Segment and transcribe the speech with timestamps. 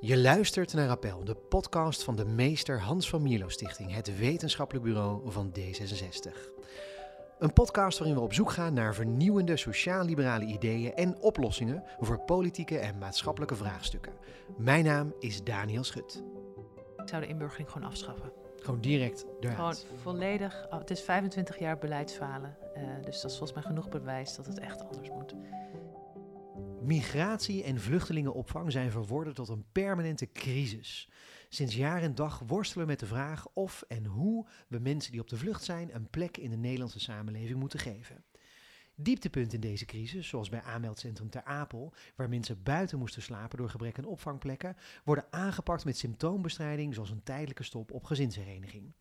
[0.00, 4.84] Je luistert naar Appel, de podcast van de meester Hans van Mierlo Stichting, het wetenschappelijk
[4.84, 6.32] bureau van D66.
[7.38, 12.78] Een podcast waarin we op zoek gaan naar vernieuwende sociaal-liberale ideeën en oplossingen voor politieke
[12.78, 14.12] en maatschappelijke vraagstukken.
[14.56, 16.22] Mijn naam is Daniel Schut.
[16.96, 18.32] Ik zou de inburgering gewoon afschaffen.
[18.56, 19.56] Gewoon direct eruit.
[19.56, 20.66] Gewoon volledig.
[20.70, 22.56] oh, Het is 25 jaar beleidsfalen.
[22.74, 25.34] eh, dus dat is volgens mij genoeg bewijs dat het echt anders moet.
[26.82, 31.08] Migratie en vluchtelingenopvang zijn verworden tot een permanente crisis.
[31.48, 35.20] Sinds jaar en dag worstelen we met de vraag of en hoe we mensen die
[35.20, 38.24] op de vlucht zijn een plek in de Nederlandse samenleving moeten geven.
[38.94, 43.70] Dieptepunt in deze crisis, zoals bij aanmeldcentrum Ter Apel, waar mensen buiten moesten slapen door
[43.70, 48.92] gebrek aan opvangplekken, worden aangepakt met symptoombestrijding zoals een tijdelijke stop op gezinshereniging.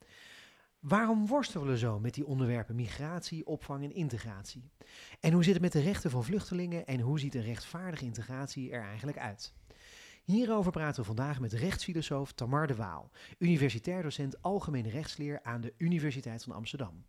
[0.79, 4.71] Waarom worstelen we zo met die onderwerpen migratie, opvang en integratie?
[5.19, 8.71] En hoe zit het met de rechten van vluchtelingen en hoe ziet een rechtvaardige integratie
[8.71, 9.53] er eigenlijk uit?
[10.23, 15.73] Hierover praten we vandaag met rechtsfilosoof Tamar de Waal, universitair docent algemene rechtsleer aan de
[15.77, 17.05] Universiteit van Amsterdam.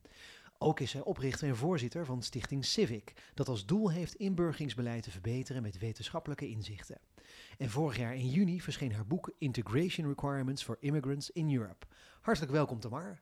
[0.58, 5.10] Ook is zij oprichter en voorzitter van Stichting Civic, dat als doel heeft inburgeringsbeleid te
[5.10, 7.00] verbeteren met wetenschappelijke inzichten.
[7.58, 11.86] En vorig jaar in juni verscheen haar boek Integration Requirements for Immigrants in Europe.
[12.20, 13.20] Hartelijk welkom Tamar.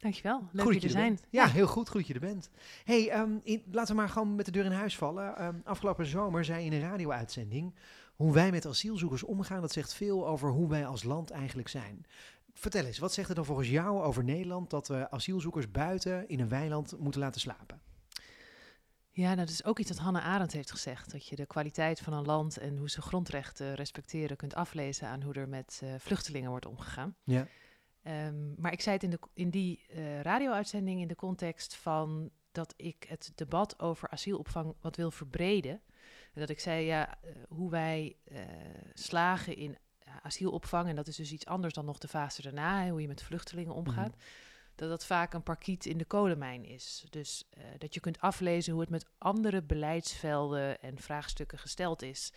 [0.00, 0.48] Dankjewel.
[0.52, 1.14] Leuk Goed je dat er je zijn.
[1.14, 1.26] bent.
[1.30, 1.88] Ja, heel goed.
[1.88, 2.50] Goed dat je er bent.
[2.84, 5.36] hey, ehm, in- laten we maar gewoon met de deur in huis vallen.
[5.36, 7.74] Ehm, afgelopen zomer zei je in een radio-uitzending...
[8.14, 12.06] hoe wij met asielzoekers omgaan, dat zegt veel over hoe wij als land eigenlijk zijn.
[12.54, 14.70] Vertel eens, wat zegt het dan volgens jou over Nederland...
[14.70, 17.80] dat we asielzoekers buiten in een weiland moeten laten slapen?
[19.12, 21.10] Ja, dat is ook iets dat Hannah Arendt heeft gezegd.
[21.12, 25.22] Dat je de kwaliteit van een land en hoe ze grondrechten respecteren kunt aflezen aan
[25.22, 27.14] hoe er met eh, vluchtelingen wordt omgegaan.
[27.24, 27.46] Ja.
[28.02, 32.30] Ehm, maar ik zei het in, de, in die eh, radio-uitzending in de context van
[32.52, 35.80] dat ik het debat over asielopvang wat wil verbreden.
[36.32, 38.40] En dat ik zei, ja, eh, hoe wij eh,
[38.94, 39.76] slagen in
[40.22, 43.08] asielopvang, en dat is dus iets anders dan nog de fase daarna, hè, hoe je
[43.08, 44.16] met vluchtelingen omgaat,
[44.74, 47.06] dat dat vaak een parkiet in de kolenmijn is.
[47.10, 52.32] Dus dat je kunt aflezen hoe het met andere beleidsvelden en vraagstukken gesteld is.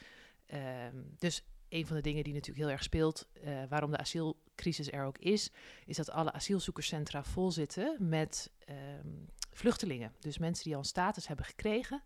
[0.45, 4.91] Ehm, dus een van de dingen die natuurlijk heel erg speelt, eh, waarom de asielcrisis
[4.91, 5.51] er ook is,
[5.85, 9.07] is dat alle asielzoekerscentra vol zitten met ehm,
[9.51, 10.11] vluchtelingen.
[10.19, 12.03] Dus mensen die al een status hebben gekregen,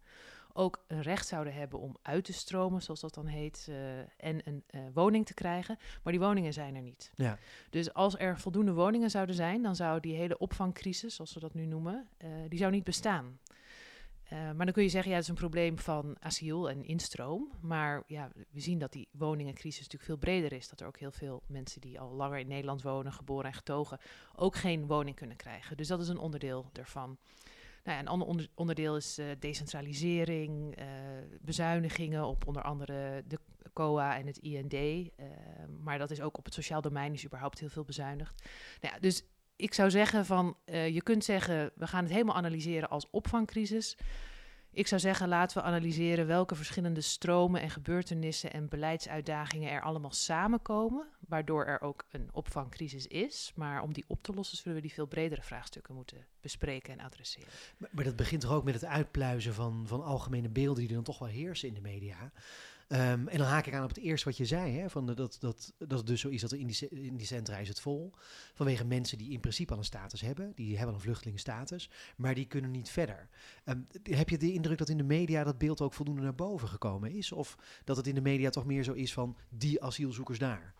[0.53, 4.41] ook een recht zouden hebben om uit te stromen, zoals dat dan heet, eh, en
[4.44, 5.78] een eh, woning te krijgen.
[6.03, 7.11] Maar die woningen zijn er niet.
[7.16, 7.38] Ja.
[7.69, 11.53] Dus als er voldoende woningen zouden zijn, dan zou die hele opvangcrisis, zoals we dat
[11.53, 12.07] nu noemen,
[12.47, 13.39] die zou niet bestaan.
[14.29, 17.51] Eh, maar dan kun je zeggen, ja, het is een probleem van asiel en instroom.
[17.61, 20.69] Maar ja, we zien dat die woningencrisis natuurlijk veel breder is.
[20.69, 23.99] Dat er ook heel veel mensen die al langer in Nederland wonen, geboren en getogen,
[24.35, 25.77] ook geen woning kunnen krijgen.
[25.77, 27.17] Dus dat is een onderdeel daarvan.
[27.83, 30.85] Nou ja, een ander onder- onderdeel is eh, decentralisering, eh,
[31.41, 33.39] bezuinigingen op onder andere de
[33.73, 35.09] COA en het IND.
[35.83, 38.43] maar dat is ook op het sociaal domein is überhaupt heel veel bezuinigd.
[38.81, 39.23] Nou ja, dus
[39.57, 43.97] ik zou zeggen van, eh, je kunt zeggen, we gaan het helemaal analyseren als opvangcrisis.
[44.72, 50.12] Ik zou zeggen, laten we analyseren welke verschillende stromen en gebeurtenissen en beleidsuitdagingen er allemaal
[50.12, 53.51] samenkomen, waardoor er ook een opvangcrisis is.
[53.56, 57.06] Maar om die op te lossen zullen we die veel bredere vraagstukken moeten bespreken en
[57.06, 57.50] adresseren.
[57.78, 61.03] Maar, maar dat begint toch ook met het uitpluizen van, van algemene beelden die dan
[61.03, 62.31] toch wel heersen in de media.
[62.87, 65.17] Ehm, en dan haak ik aan op het eerste wat je zei, hè, van dat,
[65.39, 68.11] dat, dat het dus zo is dat in die, in die centra is het vol.
[68.53, 72.35] Vanwege mensen die in principe al een status hebben, die hebben al een vluchtelingenstatus, maar
[72.35, 73.29] die kunnen niet verder.
[73.63, 76.67] Ehm, heb je de indruk dat in de media dat beeld ook voldoende naar boven
[76.67, 77.31] gekomen is?
[77.31, 80.73] Of dat het in de media toch meer zo is van die asielzoekers daar?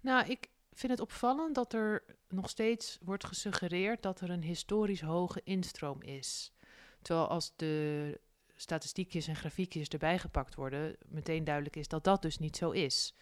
[0.00, 5.00] Nou, ik vind het opvallend dat er nog steeds wordt gesuggereerd dat er een historisch
[5.00, 6.52] hoge instroom is.
[7.02, 8.20] Terwijl als de
[8.60, 13.14] statistiekjes en grafiekjes erbij gepakt worden, meteen duidelijk is dat dat dus niet zo is.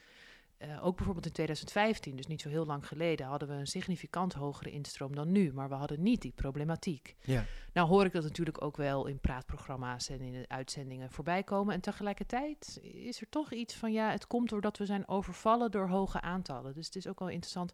[0.58, 4.32] Eh, ook bijvoorbeeld in 2015, dus niet zo heel lang geleden, hadden we een significant
[4.32, 7.16] hogere instroom dan nu, maar we hadden niet die problematiek.
[7.20, 7.44] Ja.
[7.72, 11.74] Nou hoor ik dat natuurlijk ook wel in praatprogramma's en in de uitzendingen voorbij komen.
[11.74, 15.88] En tegelijkertijd is er toch iets van, ja, het komt doordat we zijn overvallen door
[15.88, 16.74] hoge aantallen.
[16.74, 17.72] Dus het is ook wel interessant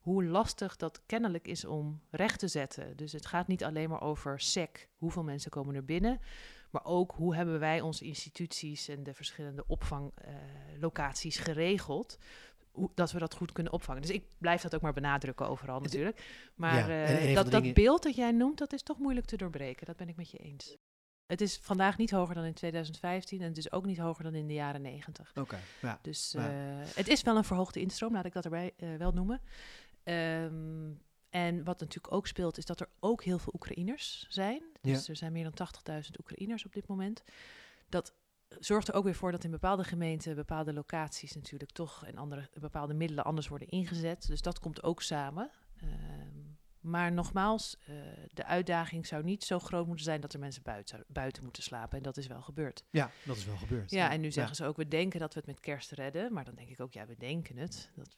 [0.00, 2.96] hoe lastig dat kennelijk is om recht te zetten.
[2.96, 6.20] Dus het gaat niet alleen maar over sec, hoeveel mensen komen er binnen,
[6.72, 12.18] maar ook hoe hebben wij onze instituties en de verschillende opvanglocaties geregeld.
[12.70, 14.02] Hoe, dat we dat goed kunnen opvangen.
[14.02, 16.50] Dus ik blijf dat ook maar benadrukken overal natuurlijk.
[16.54, 19.36] Maar Ja, eh, dat, dat dingen- beeld dat jij noemt, dat is toch moeilijk te
[19.36, 19.86] doorbreken.
[19.86, 20.76] Dat ben ik met je eens.
[21.26, 24.34] Het is vandaag niet hoger dan in 2015 en het is ook niet hoger dan
[24.34, 25.32] in de jaren 90.
[25.34, 25.98] Oké, ja.
[26.02, 26.50] Dus Ja.
[26.50, 29.40] eh, het is wel een verhoogde instroom, laat ik dat erbij eh, wel noemen.
[30.02, 30.90] Ehm,
[31.32, 34.62] en wat natuurlijk ook speelt, is dat er ook heel veel Oekraïners zijn.
[34.80, 35.68] Dus er zijn meer dan
[36.04, 37.22] 80.000 Oekraïners op dit moment.
[37.88, 38.14] Dat
[38.60, 42.48] zorgt er ook weer voor dat in bepaalde gemeenten, bepaalde locaties natuurlijk toch en andere
[42.60, 44.26] bepaalde middelen anders worden ingezet.
[44.26, 45.50] Dus dat komt ook samen.
[45.76, 46.40] Ehm,
[46.80, 47.96] maar nogmaals, uh,
[48.32, 51.96] de uitdaging zou niet zo groot moeten zijn dat er mensen buiten, buiten moeten slapen.
[51.96, 52.84] En dat is wel gebeurd.
[52.90, 53.90] Ja, dat is wel gebeurd.
[53.90, 56.32] Ja, en nu zeggen ze ook, we denken dat we het met kerst redden.
[56.32, 57.90] Maar dan denk ik ook, ja, we denken het.
[57.94, 58.16] Dat,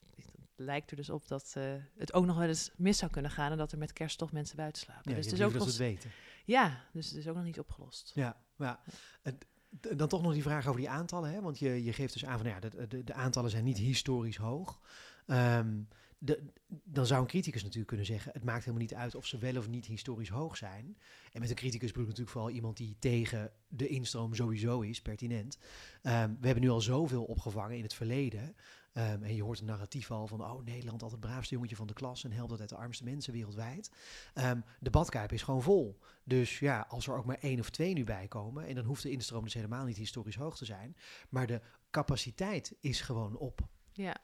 [0.56, 3.50] lijkt er dus op dat uh, het ook nog wel eens mis zou kunnen gaan.
[3.50, 5.10] En dat er met kerst toch mensen buiten slapen.
[5.10, 6.10] Ja, dus het is ook dat weten.
[6.44, 8.12] Ja, dus het is ook nog niet opgelost.
[8.14, 8.80] Ja, ja.
[9.22, 9.46] Het,
[9.80, 11.30] dan toch nog die vraag over die aantallen.
[11.30, 11.40] Hè?
[11.40, 14.36] Want je, je geeft dus aan van ja, de, de, de aantallen zijn niet historisch
[14.36, 14.80] hoog.
[15.26, 19.26] Um, de, dan zou een criticus natuurlijk kunnen zeggen: het maakt helemaal niet uit of
[19.26, 20.98] ze wel of niet historisch hoog zijn.
[21.32, 25.02] En met een criticus bedoel ik natuurlijk vooral iemand die tegen de instroom sowieso is,
[25.02, 25.58] pertinent.
[26.02, 28.56] Um, we hebben nu al zoveel opgevangen in het verleden.
[28.96, 31.87] Um, en je hoort een narratief al van: oh, Nederland, altijd het braafste jongetje van
[31.87, 33.91] de klas en helpt altijd de armste mensen wereldwijd.
[34.35, 35.99] Um, de badkuip is gewoon vol.
[36.25, 39.02] Dus ja, als er ook maar één of twee nu bij komen, en dan hoeft
[39.02, 40.96] de instroom dus helemaal niet historisch hoog te zijn.
[41.29, 41.61] Maar de
[41.91, 43.61] capaciteit is gewoon op.
[43.93, 44.17] Ja,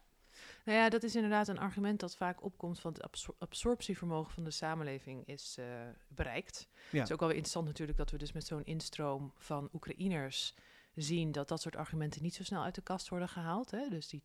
[0.64, 4.44] nou ja, dat is inderdaad een argument dat vaak opkomt van het absor absorptievermogen van
[4.44, 5.66] de samenleving is uh,
[6.08, 6.69] bereikt.
[6.73, 6.99] Ja.
[6.99, 10.55] Het is ook wel weer interessant natuurlijk dat we dus met zo'n instroom van Oekraïners
[11.02, 13.70] zien dat dat soort argumenten niet zo snel uit de kast worden gehaald.
[13.70, 13.88] Hè?
[13.88, 14.23] Dus die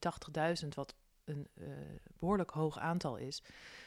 [0.64, 1.68] 80.000, wat een uh,
[2.20, 3.44] behoorlijk hoog aantal is,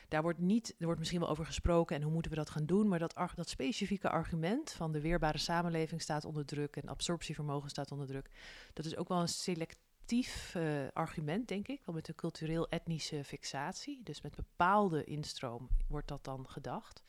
[0.09, 2.67] daar wordt niet, er wordt misschien wel over gesproken en hoe moeten we dat gaan
[2.67, 7.71] doen, maar dat, dat specifieke argument van de weerbare samenleving staat onder druk en absorptievermogen
[7.71, 8.31] staat onder druk,
[8.73, 9.79] dat is ook wel een select
[10.13, 14.01] uh, argument, denk ik, wel met een cultureel-etnische fixatie.
[14.03, 17.03] Dus met bepaalde instroom wordt dat dan gedacht.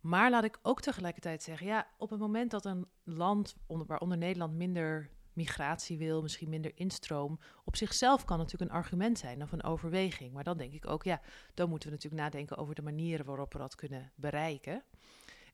[0.00, 4.18] Maar laat ik ook tegelijkertijd zeggen, ja, op het moment dat een land, onder, waaronder
[4.18, 9.52] Nederland minder migratie wil, misschien minder instroom, op zichzelf kan natuurlijk een argument zijn of
[9.52, 10.32] een overweging.
[10.32, 11.20] Maar dan denk ik ook, ja,
[11.54, 14.82] dan moeten we natuurlijk nadenken over de manieren waarop we dat kunnen bereiken.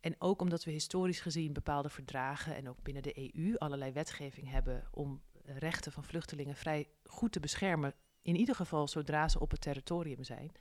[0.00, 4.50] En ook omdat we historisch gezien bepaalde verdragen en ook binnen de EU allerlei wetgeving
[4.50, 7.94] hebben om rechten van vluchtelingen vrij goed te beschermen.
[8.22, 10.52] In ieder geval zodra ze op het territorium zijn.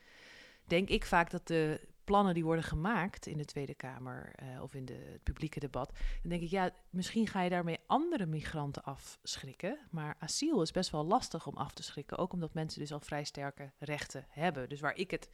[0.66, 4.74] Denk ik vaak dat de plannen die worden gemaakt in de Tweede Kamer uh, of
[4.74, 5.92] in de, het publieke debat.
[6.22, 9.80] Dan denk ik, ja, misschien ga je daarmee andere migranten afschrikken.
[9.92, 12.18] Maar asiel is best wel lastig om af te schrikken.
[12.18, 14.70] Ook omdat mensen dus al vrij sterke rechten hebben.
[14.70, 15.30] Dus waar ik het,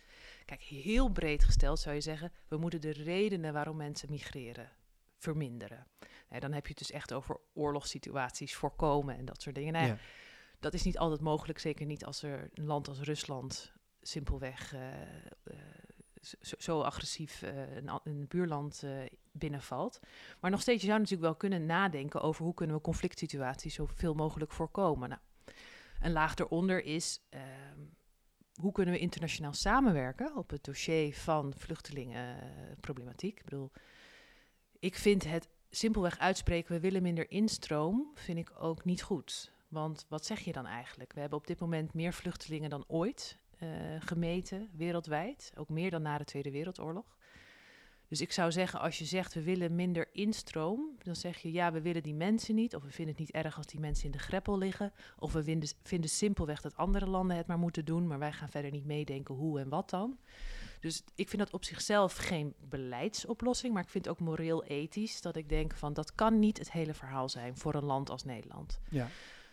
[0.45, 4.71] kijk, heel breed gesteld zou je zeggen, we moeten de redenen waarom mensen migreren
[5.17, 5.87] verminderen.
[6.29, 9.73] Nee, dan heb je het dus echt over oorlogssituaties voorkomen en dat soort dingen.
[9.73, 9.97] Nou, ja.
[10.59, 14.79] Dat is niet altijd mogelijk, zeker niet als er een land als Rusland simpelweg uh,
[14.79, 15.55] uh,
[16.41, 18.83] zo, agressief uh, een, een, buurland
[19.31, 19.99] binnenvalt.
[20.39, 23.73] Maar nog steeds, je zou natuurlijk wel kunnen nadenken over hoe kunnen we conflict situaties
[23.73, 25.09] zoveel mogelijk voorkomen.
[25.09, 25.21] Nou,
[25.99, 27.79] een laag eronder is ehm,
[28.59, 33.37] hoe kunnen we internationaal samenwerken op het dossier van vluchtelingenproblematiek.
[33.39, 33.71] Ik bedoel,
[34.79, 39.51] ik vind het simpelweg uitspreken, we willen minder instroom, vind ik ook niet goed.
[39.67, 41.13] Want wat zeg je dan eigenlijk?
[41.13, 43.69] We hebben op dit moment meer vluchtelingen dan ooit uh,
[43.99, 45.51] gemeten wereldwijd.
[45.55, 47.17] Ook meer dan na de Tweede Wereldoorlog.
[48.09, 51.71] Dus ik zou zeggen, als je zegt we willen minder instroom, dan zeg je ja,
[51.71, 52.75] we willen die mensen niet.
[52.75, 54.93] Of we vinden het niet erg als die mensen in de greppel liggen.
[55.19, 58.49] Of we vinden, vinden simpelweg dat andere landen het maar moeten doen, maar wij gaan
[58.49, 60.17] verder niet meedenken hoe en wat dan.
[60.79, 65.21] Dus ik vind dat op zichzelf geen beleidsoplossing, maar ik vind het ook moreel ethisch
[65.21, 68.23] dat ik denk van dat kan niet het hele verhaal zijn voor een land als
[68.23, 68.79] Nederland.
[68.89, 69.07] Ja.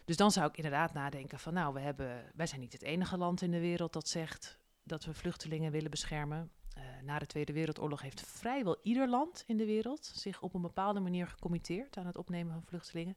[0.07, 3.17] Dus dan zou ik inderdaad nadenken van nou, we hebben, wij zijn niet het enige
[3.17, 6.51] land in de wereld dat zegt dat we vluchtelingen willen beschermen.
[6.79, 10.63] Uh, na de Tweede Wereldoorlog heeft vrijwel ieder land in de wereld zich op een
[10.63, 13.17] bepaalde manier gecommitteerd aan het opnemen van vluchtelingen.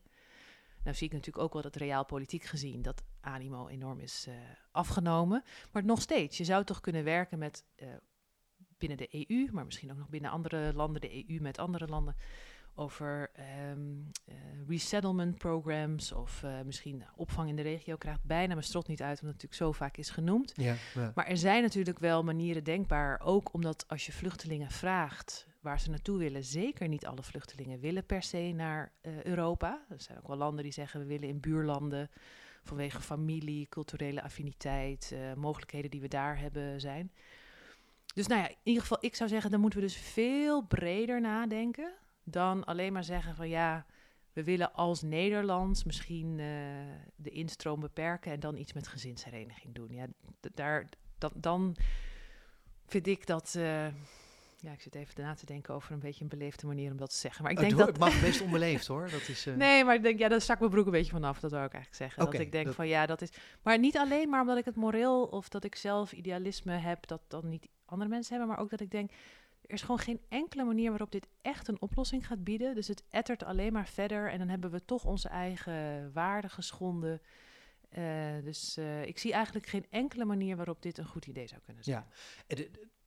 [0.84, 4.36] Nou zie ik natuurlijk ook wel dat realpolitiek gezien dat animo enorm is uh,
[4.72, 5.44] afgenomen.
[5.72, 7.88] Maar nog steeds, je zou toch kunnen werken met uh,
[8.78, 12.16] binnen de EU, maar misschien ook nog binnen andere landen, de EU met andere landen,
[12.80, 13.32] over
[13.72, 14.36] um, uh,
[14.68, 17.96] resettlement programs of misschien opvang in de regio.
[17.96, 20.54] Krijgt bijna mijn strot niet uit, omdat het natuurlijk zo vaak is genoemd.
[20.56, 21.12] Ja, ja.
[21.16, 25.90] Maar er zijn natuurlijk wel manieren denkbaar, ook omdat als je vluchtelingen vraagt waar ze
[25.90, 26.44] naartoe willen.
[26.44, 29.86] Zeker niet alle vluchtelingen willen per se naar uh, Europa.
[29.90, 32.10] Er zijn ook wel landen die zeggen we willen in buurlanden
[32.64, 37.12] vanwege familie, culturele affiniteit, mogelijkheden die we daar hebben zijn.
[38.14, 41.22] Dus nou ja, in ieder geval, ik zou zeggen, dan moeten we dus veel breder
[41.22, 41.94] nadenken
[42.32, 43.86] dan alleen maar zeggen van ja,
[44.34, 46.46] we willen als Nederland misschien uh,
[47.16, 49.94] de instroom beperken en dan iets met gezinshereniging doen.
[49.94, 50.06] Ja,
[50.54, 51.76] daar, dan, dan
[52.86, 53.54] vind ik dat.
[53.58, 53.88] Uh,
[54.62, 57.10] ja, ik zit even na te denken over een beetje een beleefde manier om dat
[57.10, 57.44] te zeggen.
[57.44, 57.88] Maar ik denk het, dat...
[57.88, 59.10] het mag best onbeleefd hoor.
[59.10, 59.56] Dat is, uh...
[59.56, 61.40] Nee, maar ik denk, ja, dat stak mijn broek een beetje vanaf.
[61.40, 62.22] Dat wil ik eigenlijk zeggen.
[62.22, 62.76] Okay, dat ik denk dat...
[62.76, 63.30] van, ja, dat is...
[63.62, 67.22] Maar niet alleen maar omdat ik het moreel of dat ik zelf idealisme heb, dat
[67.28, 68.56] dan niet andere mensen hebben.
[68.56, 69.12] Maar ook dat ik denk,
[69.70, 72.76] er is gewoon geen enkele manier waarop dit echt een oplossing gaat bieden.
[72.76, 77.22] Dus het ettert alleen maar verder en dan hebben we toch onze eigen waarden geschonden.
[77.98, 81.62] Uh, dus uh, ik zie eigenlijk geen enkele manier waarop dit een goed idee zou
[81.66, 82.06] kunnen zijn.
[82.48, 82.56] Ja,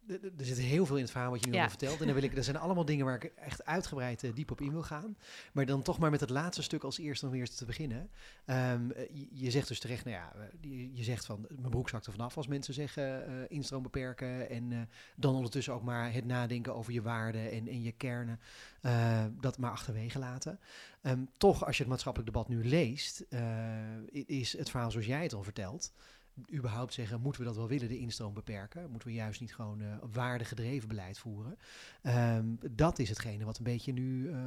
[0.09, 1.63] er zit heel veel in het verhaal wat je nu ja.
[1.63, 2.01] al vertelt.
[2.01, 4.61] En dan wil ik, er zijn allemaal dingen waar ik echt uitgebreid uh, diep op
[4.61, 5.17] in wil gaan.
[5.53, 8.11] Maar dan toch maar met het laatste stuk als eerste om eerst te beginnen.
[8.47, 12.07] Um, je, je, zegt dus terecht, nou ja, je, je, zegt van mijn broek zakt
[12.07, 14.51] er vanaf als mensen zeggen uh, instroom beperken.
[14.51, 14.81] En uh,
[15.17, 18.41] dan ondertussen ook maar het nadenken over je waarden en, en je kernen.
[19.41, 20.59] dat maar achterwege laten.
[21.03, 23.25] Um, toch, als je het maatschappelijk debat nu leest,
[24.11, 25.93] is het verhaal zoals jij het al vertelt
[26.53, 28.91] überhaupt zeggen, moeten we dat wel willen, de instroom beperken?
[28.91, 31.59] Moeten we juist niet gewoon uh, waardegedreven beleid voeren?
[32.03, 34.39] Um, dat is hetgene wat een beetje nu uh,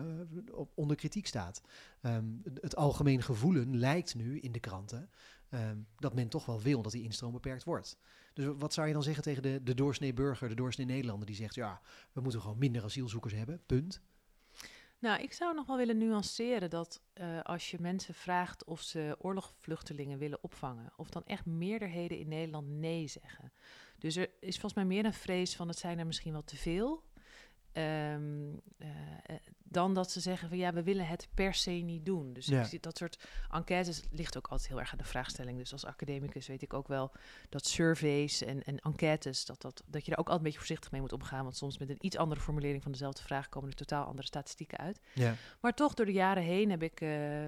[0.52, 1.62] op, onder kritiek staat.
[2.02, 5.10] Um, het algemeen gevoelen lijkt nu in de kranten
[5.50, 7.98] um, dat men toch wel wil dat die instroom beperkt wordt.
[8.34, 11.36] Dus wat zou je dan zeggen tegen de, de doorsnee burger, de doorsnee Nederlander, die
[11.36, 14.02] zegt, ja, we moeten gewoon minder asielzoekers hebben, punt?
[15.06, 19.16] Nou, ik zou nog wel willen nuanceren dat uh, als je mensen vraagt of ze
[19.20, 23.52] oorlogsvluchtelingen willen opvangen, of dan echt meerderheden in Nederland nee zeggen.
[23.98, 26.56] Dus er is volgens mij meer een vrees van het zijn er misschien wel te
[26.56, 27.04] veel.
[27.74, 28.16] Uh,
[29.76, 32.34] dan dat ze zeggen van ja, we willen het per se niet doen.
[32.34, 32.68] Dus ja.
[32.80, 35.58] dat soort enquêtes ligt ook altijd heel erg aan de vraagstelling.
[35.58, 37.12] Dus als academicus weet ik ook wel
[37.50, 40.92] dat surveys en, en enquêtes, dat, dat, dat je daar ook altijd een beetje voorzichtig
[40.92, 41.44] mee moet omgaan.
[41.44, 44.78] Want soms met een iets andere formulering van dezelfde vraag komen er totaal andere statistieken
[44.78, 45.00] uit.
[45.14, 45.36] Ja.
[45.62, 47.46] Maar toch, door de jaren heen heb ik uh,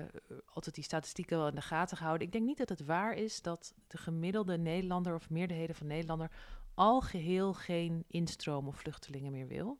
[0.53, 2.27] altijd die statistieken wel in de gaten gehouden.
[2.27, 6.31] Ik denk niet dat het waar is dat de gemiddelde Nederlander of meerderheden van Nederlander
[6.73, 9.77] al geheel geen instroom of vluchtelingen meer wil.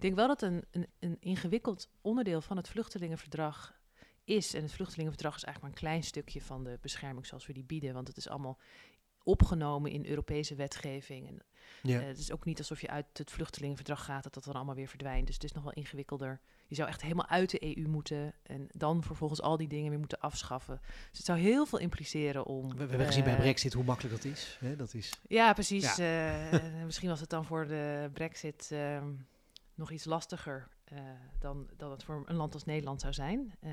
[0.00, 3.80] Ik denk wel dat een, een, een ingewikkeld onderdeel van het vluchtelingenverdrag
[4.24, 4.54] is.
[4.54, 7.64] En het vluchtelingenverdrag is eigenlijk maar een klein stukje van de bescherming zoals we die
[7.64, 7.94] bieden.
[7.94, 8.58] Want het is allemaal
[9.22, 11.28] opgenomen in Europese wetgeving.
[11.28, 11.42] En,
[11.82, 12.00] ja.
[12.00, 14.74] uh, het is ook niet alsof je uit het vluchtelingenverdrag gaat, dat dat dan allemaal
[14.74, 15.26] weer verdwijnt.
[15.26, 16.40] Dus het is nog wel ingewikkelder.
[16.66, 19.98] Je zou echt helemaal uit de EU moeten en dan vervolgens al die dingen weer
[19.98, 20.80] moeten afschaffen.
[20.82, 22.68] Dus het zou heel veel impliceren om...
[22.68, 24.56] We, we hebben uh, gezien bij Brexit hoe makkelijk dat is.
[24.60, 24.76] Hè?
[24.76, 25.12] Dat is...
[25.28, 25.96] Ja, precies.
[25.96, 26.52] Ja.
[26.52, 29.12] Uh, misschien was het dan voor de Brexit ehm,
[29.80, 30.98] nog iets lastiger uh,
[31.38, 33.54] dan, dan het voor een land als Nederland zou zijn.
[33.64, 33.72] Uh,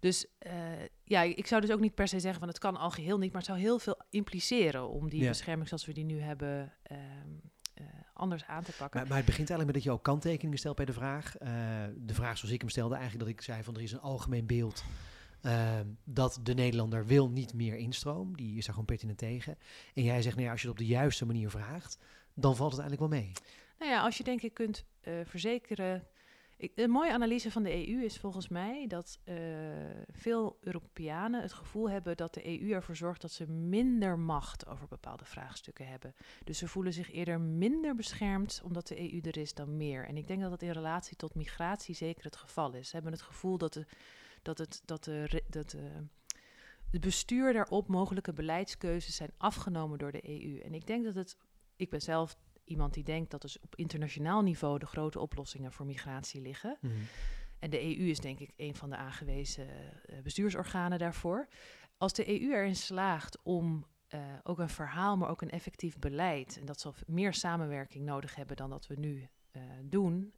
[0.00, 0.52] dus uh,
[1.04, 3.32] ja, ik zou dus ook niet per se zeggen van het kan al geheel niet,
[3.32, 5.28] maar het zou heel veel impliceren om die ja.
[5.28, 6.98] bescherming zoals we die nu hebben ehm,
[8.12, 9.00] anders aan te pakken.
[9.00, 11.36] Maar, maar, het begint eigenlijk met dat je ook kanttekeningen stelt bij de vraag.
[11.96, 14.46] de vraag zoals ik hem stelde, eigenlijk dat ik zei van er is een algemeen
[14.46, 14.84] beeld
[15.42, 18.36] uh, dat de Nederlander wil niet meer instroom.
[18.36, 19.58] Die is daar gewoon pertinent tegen.
[19.94, 21.98] En jij zegt, nou ja, als je het op de juiste manier vraagt,
[22.34, 23.32] dan valt het eigenlijk wel mee.
[23.80, 26.06] Nou ja, als je denk ik kunt uh, verzekeren.
[26.74, 29.36] Een mooie analyse van de EU is volgens mij dat uh,
[30.08, 34.88] veel Europeanen het gevoel hebben dat de EU ervoor zorgt dat ze minder macht over
[34.88, 36.14] bepaalde vraagstukken hebben.
[36.44, 40.06] Dus ze voelen zich eerder minder beschermd omdat de EU er is dan meer.
[40.06, 42.88] En ik denk dat dat in relatie tot migratie zeker het geval is.
[42.88, 43.86] Ze hebben het gevoel dat, de,
[44.42, 45.90] dat, het, dat, de, dat de,
[46.90, 50.58] het bestuur daarop mogelijke beleidskeuzes zijn afgenomen door de EU.
[50.58, 51.36] En ik denk dat het.
[51.76, 52.36] Ik ben zelf
[52.70, 56.76] iemand die denkt dat dus op internationaal niveau de grote oplossingen voor migratie liggen.
[56.80, 57.06] Mm -hmm.
[57.58, 61.48] En de EU is denk ik een van de aangewezen uh, bestuursorganen daarvoor.
[61.98, 66.58] Als de EU erin slaagt om uh, ook een verhaal, maar ook een effectief beleid,
[66.58, 70.32] en dat zal meer samenwerking nodig hebben dan dat we nu uh, doen.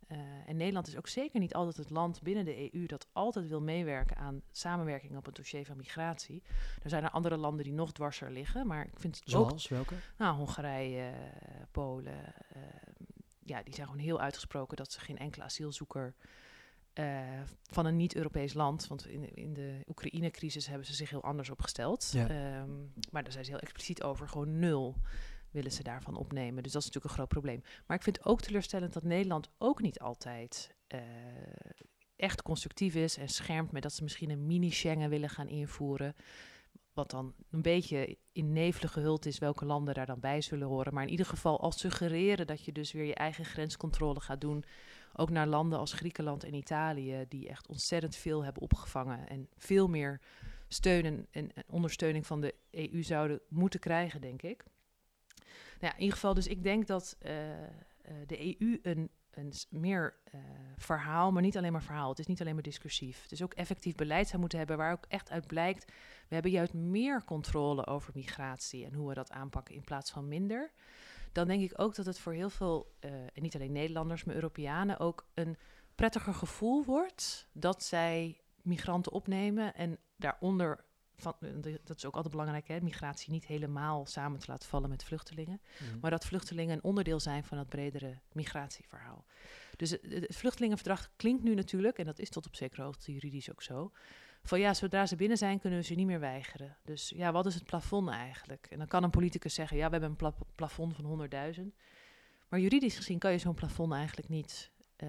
[0.47, 3.61] en Nederland is ook zeker niet altijd het land binnen de EU dat altijd wil
[3.61, 6.42] meewerken aan samenwerking op het dossier van migratie.
[6.83, 9.71] Er zijn er andere landen die nog dwarser liggen, maar ik vind het Zoals, ook...
[9.71, 9.95] welke?
[10.16, 11.12] Nou, Hongarije,
[11.71, 12.62] Polen, uh,
[13.45, 16.14] ja, die zijn gewoon heel uitgesproken dat ze geen enkele asielzoeker
[16.95, 17.21] uh,
[17.62, 22.11] van een niet-Europees land, want in, in de Oekraïne-crisis hebben ze zich heel anders opgesteld.
[22.12, 22.61] Ja.
[22.61, 24.97] Um, maar daar zijn ze heel expliciet over, gewoon nul
[25.52, 26.62] willen ze daarvan opnemen.
[26.62, 27.62] Dus dat is natuurlijk een groot probleem.
[27.87, 31.00] Maar ik vind het ook teleurstellend dat Nederland ook niet altijd uh,
[32.16, 36.14] echt constructief is en schermt met dat ze misschien een mini-Schengen willen gaan invoeren
[36.92, 40.94] wat dan een beetje in nevelen gehuld is welke landen daar dan bij zullen horen.
[40.94, 44.64] Maar in ieder geval al suggereren dat je dus weer je eigen grenscontrole gaat doen.
[45.12, 49.28] Ook naar landen als Griekenland en Italië, die echt ontzettend veel hebben opgevangen.
[49.28, 50.21] En veel meer
[50.68, 54.64] steun en, en ondersteuning van de EU zouden moeten krijgen, denk ik.
[55.82, 57.30] Nou ja, in ieder geval, dus ik denk dat uh,
[58.26, 60.40] de EU een een meer uh,
[60.76, 62.08] verhaal, maar niet alleen maar verhaal.
[62.08, 63.22] Het is niet alleen maar discursief.
[63.22, 65.84] Het is ook effectief beleid zou moeten hebben, waar ook echt uit blijkt,
[66.28, 70.28] we hebben juist meer controle over migratie en hoe we dat aanpakken in plaats van
[70.28, 70.72] minder.
[71.32, 75.00] Dan denk ik ook dat het voor heel veel, en niet alleen Nederlanders, maar Europeanen
[75.00, 75.56] ook een
[75.94, 80.84] prettiger gevoel wordt dat zij migranten opnemen en daaronder
[81.22, 81.34] van,
[81.84, 85.60] dat is ook altijd belangrijk, hè, migratie niet helemaal samen te laten vallen met vluchtelingen.
[85.78, 85.98] Mhm.
[86.00, 89.24] Maar dat vluchtelingen een onderdeel zijn van het bredere migratieverhaal.
[89.76, 93.50] Dus het, het vluchtelingenverdrag klinkt nu natuurlijk, en dat is tot op zekere hoogte juridisch
[93.50, 93.92] ook zo,
[94.42, 96.76] van ja, zodra ze binnen zijn, kunnen we ze niet meer weigeren.
[96.84, 98.66] Dus ja, wat is het plafond eigenlijk?
[98.70, 101.62] En dan kan een politicus zeggen, ja, we hebben een pla plafond van 100.000.
[102.48, 104.70] Maar juridisch gezien kan je zo'n plafond eigenlijk niet
[105.02, 105.08] uh,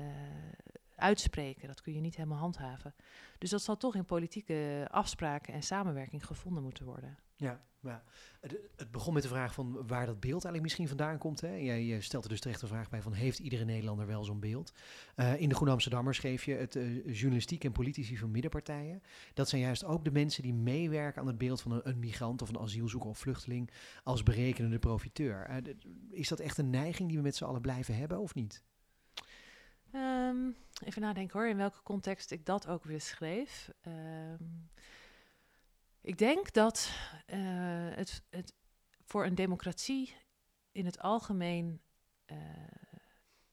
[1.04, 1.68] uitspreken.
[1.68, 2.96] Dat kun je niet helemaal handhaven.
[3.38, 7.18] Dus dat zal toch in politieke afspraken en samenwerking gevonden moeten worden.
[7.36, 8.04] Ja, ja.
[8.42, 11.42] Het, het, begon met de vraag van waar dat beeld eigenlijk misschien vandaan komt.
[11.42, 11.56] Hè?
[11.56, 14.74] Jij, stelt er dus terecht de vraag bij van heeft iedere Nederlander wel zo'n beeld?
[15.16, 19.02] Uh, in de Groene Amsterdammer schreef je het uh, journalistiek en politici van middenpartijen.
[19.34, 22.42] Dat zijn juist ook de mensen die meewerken aan het beeld van een, een migrant
[22.42, 23.70] of een asielzoeker of vluchteling
[24.04, 25.50] als berekenende profiteur.
[25.50, 25.74] Uh,
[26.10, 28.64] is dat echt een neiging die we met z'n allen blijven hebben of niet?
[29.96, 33.72] Um, even nadenken hoor, in welke context ik dat ook weer schreef.
[33.88, 34.70] Um,
[36.02, 36.92] ik denk dat
[37.28, 37.38] uh,
[37.96, 38.54] het, het
[39.04, 40.16] voor een democratie
[40.72, 41.82] in het algemeen
[42.32, 42.38] uh,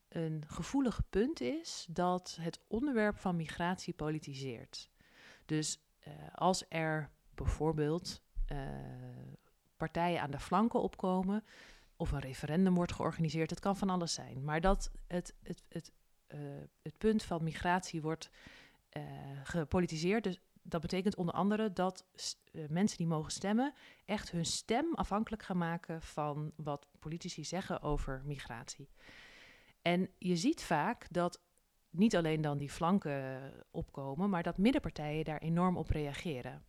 [0.08, 4.90] een gevoelig punt is dat het onderwerp van migratie politiseert.
[5.46, 8.22] Dus uh, als er bijvoorbeeld
[9.76, 11.44] partijen aan de flanken opkomen
[11.96, 15.92] of een referendum wordt georganiseerd, het kan van alles zijn, maar dat het, het, het
[16.82, 18.30] het punt van migratie wordt
[18.96, 19.02] uh,
[19.44, 20.24] gepolitiseerd.
[20.24, 22.06] Dus dat betekent onder andere dat
[22.52, 27.82] uh, mensen die mogen stemmen echt hun stem afhankelijk gaan maken van wat politici zeggen
[27.82, 28.88] over migratie.
[29.82, 31.40] En je ziet vaak dat
[31.90, 36.64] niet alleen dan die flanken opkomen, maar dat middenpartijen daar enorm op reageren.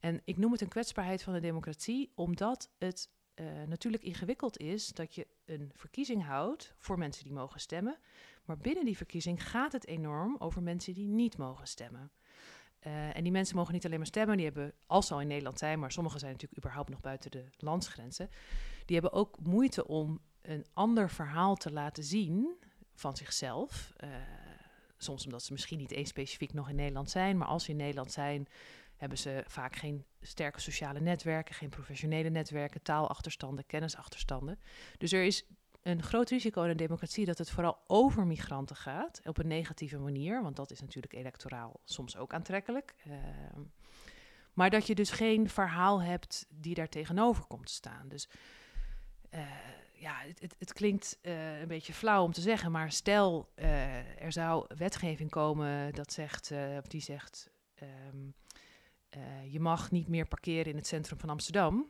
[0.00, 3.10] En ik noem het een kwetsbaarheid van de democratie, omdat het
[3.66, 7.98] natuurlijk ingewikkeld is dat je een verkiezing houdt voor mensen die mogen stemmen.
[8.48, 12.10] Maar binnen die verkiezing gaat het enorm over mensen die niet mogen stemmen.
[12.86, 15.26] Uh, en die mensen mogen niet alleen maar stemmen, die hebben, als ze al in
[15.26, 18.30] Nederland zijn, maar sommigen zijn natuurlijk überhaupt nog buiten de landsgrenzen,
[18.84, 22.56] die hebben ook moeite om een ander verhaal te laten zien
[22.94, 23.92] van zichzelf.
[24.04, 24.10] Uh,
[24.96, 27.76] soms omdat ze misschien niet eens specifiek nog in Nederland zijn, maar als ze in
[27.76, 28.48] Nederland zijn,
[28.96, 34.58] hebben ze vaak geen sterke sociale netwerken, geen professionele netwerken, taalachterstanden, kennisachterstanden.
[34.98, 35.46] Dus er is
[35.88, 39.98] een groot risico in een democratie dat het vooral over migranten gaat, op een negatieve
[39.98, 42.94] manier, want dat is natuurlijk electoraal soms ook aantrekkelijk.
[43.06, 43.14] Uh,
[44.52, 48.08] maar dat je dus geen verhaal hebt die daar tegenover komt te staan.
[48.08, 48.28] Dus
[49.34, 49.40] uh,
[49.92, 53.52] ja, het, het, het klinkt uh, een beetje flauw om te zeggen, maar stel
[54.18, 57.50] er zou wetgeving komen dat zegt, of die zegt,
[57.82, 58.34] um,
[59.50, 61.88] je mag niet meer parkeren in het centrum van Amsterdam.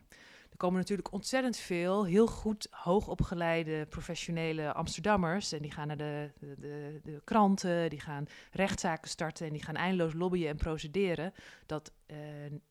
[0.51, 5.53] Er komen natuurlijk ontzettend veel heel goed hoogopgeleide professionele Amsterdammers.
[5.53, 9.77] En die gaan naar de, de, de, kranten, die gaan rechtszaken starten en die gaan
[9.77, 11.33] eindeloos lobbyen en procederen
[11.67, 12.17] dat uh,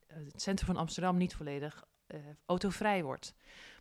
[0.08, 3.34] het centrum van Amsterdam niet volledig uh, autovrij wordt.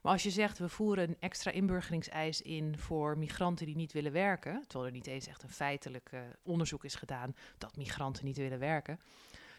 [0.03, 4.13] Maar als je zegt we voeren een extra inburgeringseis in voor migranten die niet willen
[4.13, 8.37] werken, terwijl er niet eens echt een feitelijk uh, onderzoek is gedaan dat migranten niet
[8.37, 9.01] willen werken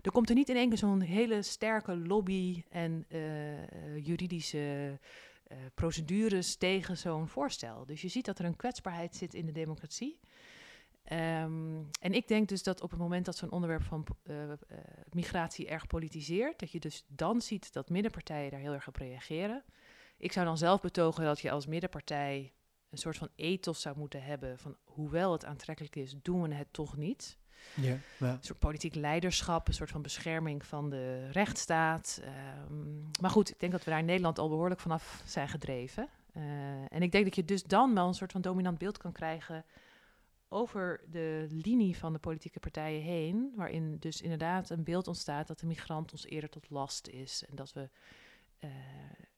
[0.01, 4.99] er komt er niet in één keer zo'n hele sterke lobby en uh, juridische
[5.47, 7.85] uh, procedures tegen zo'n voorstel.
[7.85, 10.19] Dus je ziet dat er een kwetsbaarheid zit in de democratie.
[11.11, 14.53] Um, en ik denk dus dat op het moment dat zo'n onderwerp van uh,
[15.09, 19.63] migratie erg politiseert, dat je dus dan ziet dat middenpartijen daar heel erg op reageren.
[20.17, 22.53] Ik zou dan zelf betogen dat je als middenpartij
[22.89, 26.73] een soort van ethos zou moeten hebben van hoewel het aantrekkelijk is, doen we het
[26.73, 27.37] toch niet.
[27.75, 27.97] Ja.
[28.19, 32.21] Een soort politiek leiderschap, een soort van bescherming van de rechtsstaat.
[32.69, 36.09] Um, maar goed, ik denk dat we daar in Nederland al behoorlijk vanaf zijn gedreven.
[36.33, 36.43] Uh,
[36.89, 39.65] en ik denk dat je dus dan wel een soort van dominant beeld kan krijgen
[40.49, 45.59] over de linie van de politieke partijen heen, waarin dus inderdaad een beeld ontstaat dat
[45.59, 47.89] de migrant ons eerder tot last is en dat we
[48.59, 48.69] uh,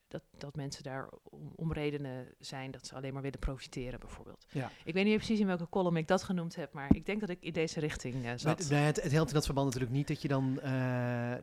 [0.10, 4.46] dat, dat mensen daar om, om, redenen zijn dat ze alleen maar willen profiteren, bijvoorbeeld.
[4.52, 4.72] Ja.
[4.84, 7.30] Ik weet niet precies in welke column ik dat genoemd heb, maar ik denk dat
[7.30, 8.60] ik in deze richting uh, zat.
[8.60, 10.64] Het, nee, het, het, helpt in dat verband natuurlijk niet dat je dan, uh,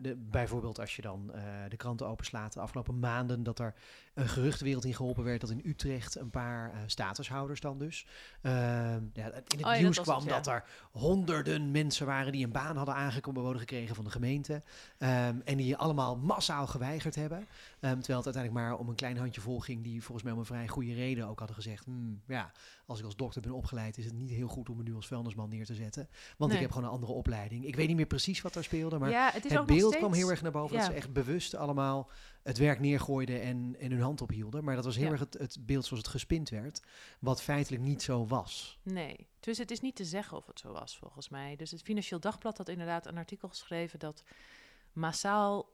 [0.01, 3.75] de, bijvoorbeeld als je dan uh, de kranten openslaat de afgelopen maanden, dat er
[4.15, 8.07] een geruchtwereld in geholpen werd dat in Utrecht een paar statushouders dan dus,
[8.43, 10.35] ja, in het oh, ja, nieuws dat kwam het, ja.
[10.35, 14.63] dat er honderden mensen waren die een baan hadden aangeboden gekregen van de gemeente
[14.99, 17.47] um, en die allemaal massaal geweigerd hebben,
[17.95, 20.45] terwijl het uiteindelijk maar om een klein handje vol ging die volgens mij om een
[20.45, 22.53] vrij goede reden ook hadden gezegd, hmm, ja,
[22.87, 25.07] als ik als dokter ben opgeleid is het niet heel goed om me nu als
[25.07, 26.61] vuilnisman neer te zetten, want Nee.
[26.61, 27.65] ik heb gewoon een andere opleiding.
[27.67, 30.31] Ik weet niet meer precies wat daar speelde, maar ja, het beeld steeds, kwam heel
[30.31, 30.83] erg naar boven ja.
[30.83, 32.11] dat ze echt bewust allemaal
[32.43, 34.65] het werk neergooiden en, en hun hand ophielden.
[34.65, 35.11] Maar dat was heel Ja.
[35.11, 36.83] erg het, het beeld zoals het gespind werd,
[37.21, 38.79] wat feitelijk niet zo was.
[38.83, 41.57] Nee, dus het is niet te zeggen of het zo was, volgens mij.
[41.57, 44.23] Dus het Financieel Dagblad had inderdaad een artikel geschreven dat
[44.93, 45.73] massaal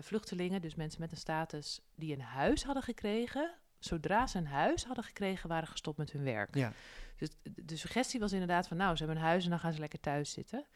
[0.00, 4.84] vluchtelingen, dus mensen met een status, die een huis hadden gekregen, zodra ze een huis
[4.84, 6.54] hadden gekregen, waren gestopt met hun werk.
[6.54, 6.72] Ja.
[7.16, 9.80] Dus de suggestie was inderdaad van, nou, ze hebben een huis en dan gaan ze
[9.80, 10.66] lekker thuis zitten.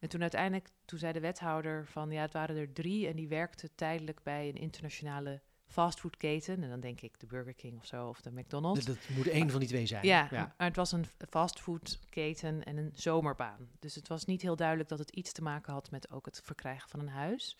[0.00, 3.28] En toen uiteindelijk, toen zei de wethouder van, ja, het waren er drie en die
[3.28, 6.62] werkte tijdelijk bij een internationale fastfoodketen.
[6.62, 8.84] En dan denk ik de Burger King of zo, of de McDonald's.
[8.84, 10.06] Dat, dat moet één van die twee zijn.
[10.06, 13.68] Ja, maar het was een fastfoodketen en een zomerbaan.
[13.78, 16.40] Dus het was niet heel duidelijk dat het iets te maken had met ook het
[16.44, 17.56] verkrijgen van een huis.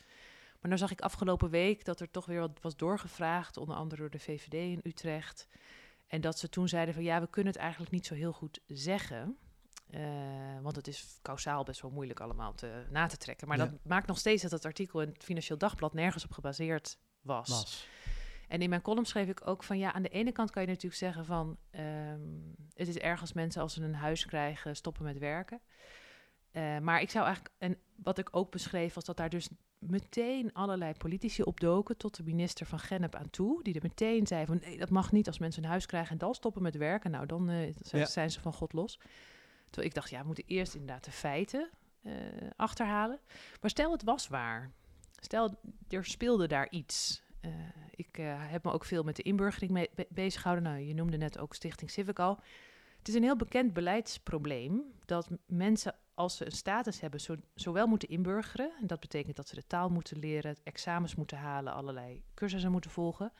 [0.60, 4.00] Maar dan zag ik afgelopen week dat er toch weer wat was doorgevraagd, onder andere
[4.00, 5.48] door de VVD in Utrecht.
[6.06, 8.60] En dat ze toen zeiden van ja, we kunnen het eigenlijk niet zo heel goed
[8.66, 9.36] zeggen.
[9.90, 10.00] Uh,
[10.62, 13.48] want het is kausaal best wel moeilijk allemaal te, na te trekken.
[13.48, 13.64] Maar Ja.
[13.64, 17.48] dat maakt nog steeds dat het artikel in het Financieel Dagblad nergens op gebaseerd was.
[17.48, 17.88] Was.
[18.48, 20.68] En in mijn column schreef ik ook van ja, aan de ene kant kan je
[20.68, 22.20] natuurlijk zeggen van ehm,
[22.74, 25.60] het is erg als mensen als ze een huis krijgen stoppen met werken.
[26.50, 29.48] Eh, maar ik zou eigenlijk, en wat ik ook beschreef, was dat daar dus
[29.90, 34.46] meteen allerlei politici opdoken tot de minister van Gennep aan toe, die er meteen zei
[34.46, 37.10] van nee, dat mag niet als mensen een huis krijgen en dan stoppen met werken.
[37.10, 38.08] Nou, dan eh, zijn, Ja.
[38.08, 38.98] zijn ze van God los.
[39.64, 41.70] Terwijl ik dacht, ja, we moeten eerst inderdaad de feiten
[42.02, 42.12] eh,
[42.56, 43.20] achterhalen.
[43.60, 44.70] Maar stel het was waar.
[45.20, 45.54] Stel,
[45.88, 47.22] er speelde daar iets.
[47.40, 47.50] Eh,
[47.90, 50.70] ik heb me ook veel met de inburgering mee be- bezig gehouden.
[50.70, 52.40] Nou, je noemde net ook Stichting Civical.
[52.98, 57.86] Het is een heel bekend beleidsprobleem dat mensen, als ze een status hebben, zo, zowel
[57.86, 58.72] moeten inburgeren.
[58.80, 62.90] En dat betekent dat ze de taal moeten leren, examens moeten halen, allerlei cursussen moeten
[62.90, 63.32] volgen.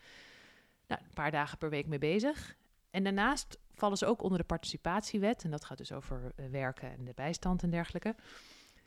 [0.87, 2.57] Nou, een paar dagen per week mee bezig.
[2.91, 5.45] En daarnaast vallen ze ook onder de participatiewet.
[5.45, 8.15] En dat gaat dus over eh, werken en de bijstand en dergelijke.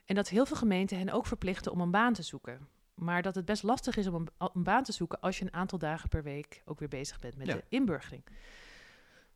[0.05, 2.67] En dat heel veel gemeenten hen ook verplichten om een baan te zoeken.
[2.93, 5.77] Maar dat het best lastig is om een, baan te zoeken als je een aantal
[5.77, 7.53] dagen per week ook weer bezig bent met Ja.
[7.53, 8.23] de inburgering.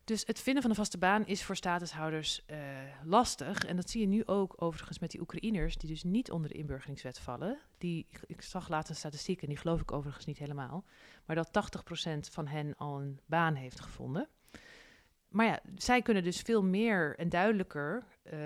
[0.03, 2.57] Dus het vinden van een vaste baan is voor statushouders eh,
[3.03, 3.63] lastig.
[3.63, 6.55] En dat zie je nu ook overigens met die Oekraïners, die dus niet onder de
[6.57, 7.59] inburgeringswet vallen.
[7.77, 10.83] Die, ik- zag later een statistiek, en die geloof ik overigens niet helemaal.
[11.25, 14.27] Maar dat 80% van hen al een baan heeft gevonden.
[15.33, 18.39] Maar ja, zij kunnen dus veel meer en duidelijker, eh,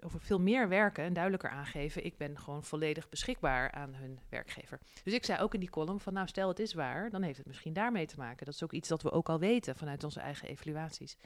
[0.00, 2.04] over veel meer werken en duidelijker aangeven.
[2.04, 4.80] Ik ben gewoon volledig beschikbaar aan hun werkgever.
[5.04, 7.38] Dus ik zei ook in die column van, nou stel het is waar, dan heeft
[7.38, 8.44] het misschien daarmee te maken.
[8.44, 11.16] Dat is ook iets dat we ook al weten vanuit onze eigen evaluaties.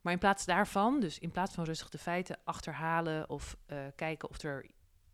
[0.00, 4.28] Maar in plaats daarvan, dus in plaats van rustig de feiten achterhalen of eh, kijken
[4.28, 4.66] of er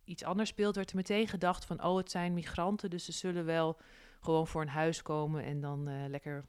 [0.04, 3.44] iets anders speelt, werd er meteen gedacht van, oh het zijn migranten, dus ze zullen
[3.44, 3.78] wel
[4.20, 6.44] gewoon voor een huis komen en dan eh, lekker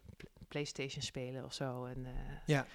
[0.48, 1.86] PlayStation spelen of zo.
[1.86, 2.12] En eh,
[2.46, 2.68] Ja.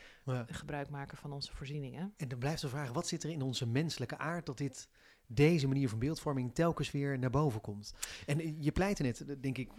[0.47, 2.15] gebruik maken van onze voorzieningen.
[2.17, 4.89] En dan blijft de vraag, wat zit er in onze menselijke aard dat dit,
[5.27, 7.95] deze manier van beeldvorming telkens weer naar boven komt?
[8.27, 9.71] En eh, je pleitte net, denk ik,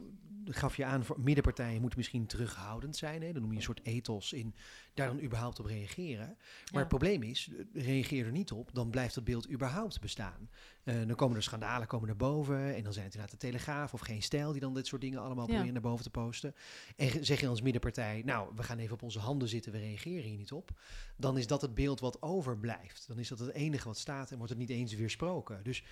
[0.45, 3.21] gaf je aan, voor middenpartijen moeten misschien terughoudend zijn.
[3.21, 3.31] Hè?
[3.31, 4.55] Dan noem je een soort ethos in,
[4.93, 6.27] daar dan überhaupt op reageren.
[6.27, 6.79] Maar Ja.
[6.79, 10.49] het probleem is, eh, reageer er niet op, dan blijft dat beeld überhaupt bestaan.
[10.83, 13.93] Eh, dan komen er schandalen komen naar boven en dan zijn het inderdaad de Telegraaf
[13.93, 15.49] of Geen Stijl die dan dit soort dingen allemaal Ja.
[15.49, 16.55] proberen naar boven te posten.
[16.95, 20.23] En zeg je als middenpartij, nou, we gaan even op onze handen zitten, we reageren
[20.29, 20.81] hier niet op.
[21.17, 23.07] Dan is dat het beeld wat overblijft.
[23.07, 25.63] Dan is dat het enige wat staat en wordt het niet eens weersproken.
[25.63, 25.83] Dus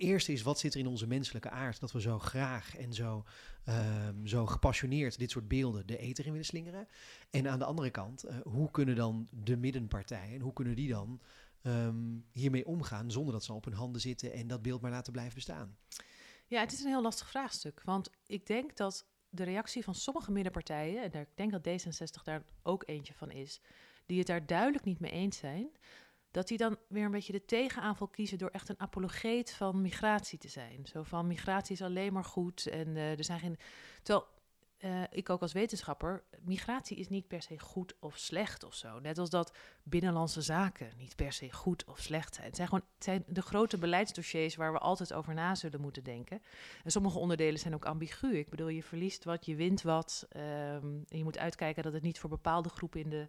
[0.00, 3.24] eerste is, wat zit er in onze menselijke aard dat we zo graag en zo,
[3.64, 6.88] ehm, zo gepassioneerd dit soort beelden de eter in willen slingeren?
[7.30, 11.20] En aan de andere kant, eh, hoe kunnen dan de middenpartijen, hoe kunnen die dan
[11.62, 15.12] ehm, hiermee omgaan zonder dat ze op hun handen zitten en dat beeld maar laten
[15.12, 15.76] blijven bestaan?
[16.46, 17.82] Ja, het is een heel lastig vraagstuk.
[17.84, 22.44] Want ik denk dat de reactie van sommige middenpartijen, en ik denk dat D66 daar
[22.62, 23.60] ook eentje van is,
[24.06, 25.70] die het daar duidelijk niet mee eens zijn,
[26.30, 30.38] dat die dan weer een beetje de tegenaanval kiezen door echt een apologeet van migratie
[30.38, 30.86] te zijn.
[30.86, 33.58] Zo van migratie is alleen maar goed en eh, er zijn geen.
[34.02, 34.28] Terwijl
[34.80, 38.98] eh, ik ook als wetenschapper, migratie is niet per se goed of slecht of zo.
[38.98, 42.46] Net als dat binnenlandse zaken niet per se goed of slecht zijn.
[42.46, 46.04] Het zijn gewoon het zijn de grote beleidsdossiers waar we altijd over na zullen moeten
[46.04, 46.42] denken.
[46.84, 48.38] En sommige onderdelen zijn ook ambigu.
[48.38, 50.26] Ik bedoel, je verliest wat, je wint wat.
[50.28, 53.28] ehm, en je moet uitkijken dat het niet voor bepaalde groepen in de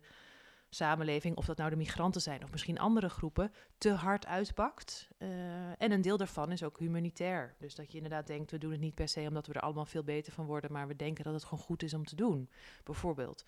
[0.74, 5.10] samenleving, of dat nou de migranten zijn of misschien andere groepen, te hard uitpakt.
[5.18, 7.56] Eh, en een deel daarvan is ook humanitair.
[7.60, 9.86] Dus dat je inderdaad denkt, we doen het niet per se omdat we er allemaal
[9.86, 12.50] veel beter van worden, maar we denken dat het gewoon goed is om te doen,
[12.84, 13.44] bijvoorbeeld.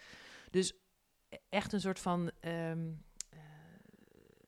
[0.51, 0.73] Dus
[1.29, 2.91] e- echt een soort van ehm,
[3.29, 3.39] eh,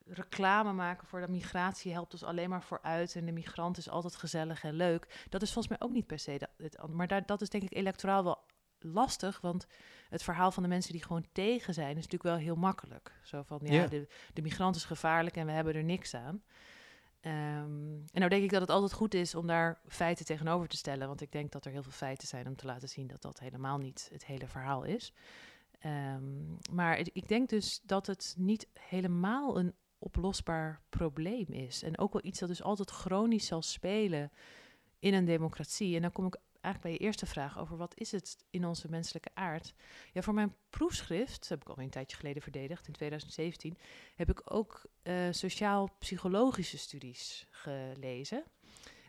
[0.06, 4.16] reclame maken voor de migratie helpt ons alleen maar vooruit en de migrant is altijd
[4.16, 5.26] gezellig en leuk.
[5.30, 7.64] Dat is volgens mij ook niet per se dat, het, maar daar, dat is denk
[7.64, 8.44] ik electoraal wel
[8.86, 9.68] lastig, want
[10.10, 13.12] het verhaal van de mensen die gewoon tegen zijn is natuurlijk wel heel makkelijk.
[13.24, 13.88] Zo van, ja.
[13.88, 16.44] De, de migrant is gevaarlijk en we hebben er niks aan.
[17.22, 20.78] Ehm, en nou denk ik dat het altijd goed is om daar feiten tegenover te
[20.78, 23.22] stellen, want ik denk dat er heel veel feiten zijn om te laten zien dat
[23.22, 25.14] dat helemaal niet het hele verhaal is.
[25.80, 31.84] Ehm, maar het- ik denk dus dat het niet helemaal een oplosbaar probleem is.
[31.84, 34.32] En ook wel iets dat dus altijd chronisch zal spelen
[35.00, 35.96] in een democratie.
[35.96, 38.90] En dan kom ik eigenlijk bij je eerste vraag over wat is het in onze
[38.90, 39.74] menselijke aard.
[40.12, 43.78] Ja, voor mijn proefschrift, heb ik al een tijdje geleden verdedigd, in 2017,
[44.16, 48.44] heb ik ook uh, sociaal-psychologische studies gelezen.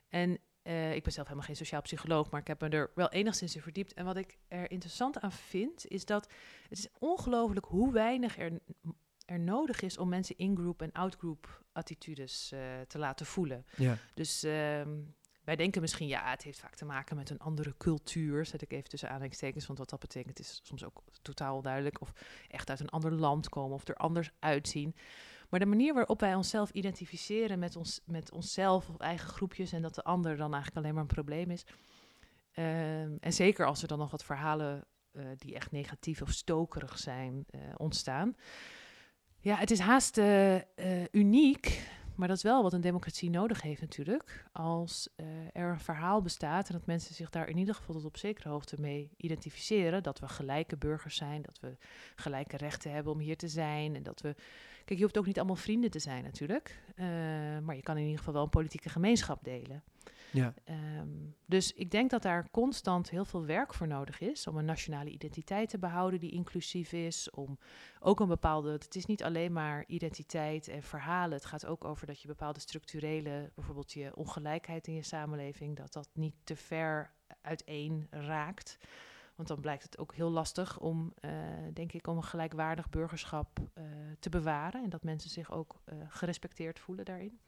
[0.08, 3.08] En uh, ik ben zelf helemaal geen sociaal psycholoog, maar ik heb me er wel
[3.08, 3.94] enigszins in verdiept.
[3.94, 6.28] En wat ik er interessant aan vind, is dat
[6.68, 8.60] het is ongelooflijk hoe weinig er,
[9.24, 13.66] er nodig is om mensen in-group en out-group attitudes uh, te laten voelen.
[13.76, 13.98] Ja.
[14.14, 14.80] Dus uh,
[15.46, 18.46] wij denken misschien, ja, het heeft vaak te maken met een andere cultuur.
[18.46, 22.00] Zet ik even tussen aanhalingstekens, want wat dat betekent is soms ook totaal onduidelijk.
[22.00, 22.12] Of
[22.48, 24.94] echt uit een ander land komen of er anders uitzien.
[25.48, 29.82] Maar de manier waarop wij onszelf identificeren met, ons, met onszelf of eigen groepjes en
[29.82, 31.64] dat de ander dan eigenlijk alleen maar een probleem is.
[32.52, 36.98] Ehm, en zeker als er dan nog wat verhalen uh, die echt negatief of stokerig
[36.98, 38.36] zijn uh, ontstaan.
[39.38, 40.56] Ja, het is haast uh,
[41.10, 44.44] uniek maar dat is wel wat een democratie nodig heeft natuurlijk.
[44.52, 48.04] Als uh, er een verhaal bestaat en dat mensen zich daar in ieder geval tot
[48.04, 50.02] op zekere hoogte mee identificeren.
[50.02, 51.76] Dat we gelijke burgers zijn, dat we
[52.16, 53.94] gelijke rechten hebben om hier te zijn.
[53.94, 54.34] En dat we.
[54.84, 56.82] Kijk, je hoeft ook niet allemaal vrienden te zijn natuurlijk.
[56.96, 57.04] Uh,
[57.58, 59.82] maar je kan in ieder geval wel een politieke gemeenschap delen.
[60.32, 60.54] Ja.
[60.98, 64.64] Um, dus ik denk dat daar constant heel veel werk voor nodig is om een
[64.64, 67.30] nationale identiteit te behouden die inclusief is.
[67.30, 67.58] Om
[68.00, 68.72] ook een bepaalde.
[68.72, 71.36] Het is niet alleen maar identiteit en verhalen.
[71.36, 75.92] Het gaat ook over dat je bepaalde structurele, bijvoorbeeld je ongelijkheid in je samenleving, dat
[75.92, 78.78] dat niet te ver uiteen raakt.
[79.34, 81.30] Want dan blijkt het ook heel lastig om, uh,
[81.72, 83.84] denk ik, om een gelijkwaardig burgerschap uh,
[84.18, 84.82] te bewaren.
[84.82, 87.40] En dat mensen zich ook uh, gerespecteerd voelen daarin.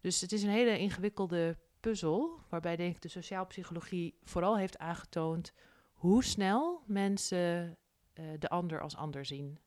[0.00, 5.52] Dus het is een hele ingewikkelde puzzel, waarbij denk ik de sociaalpsychologie vooral heeft aangetoond
[5.92, 7.76] hoe snel mensen
[8.14, 9.58] uh, de ander als ander zien.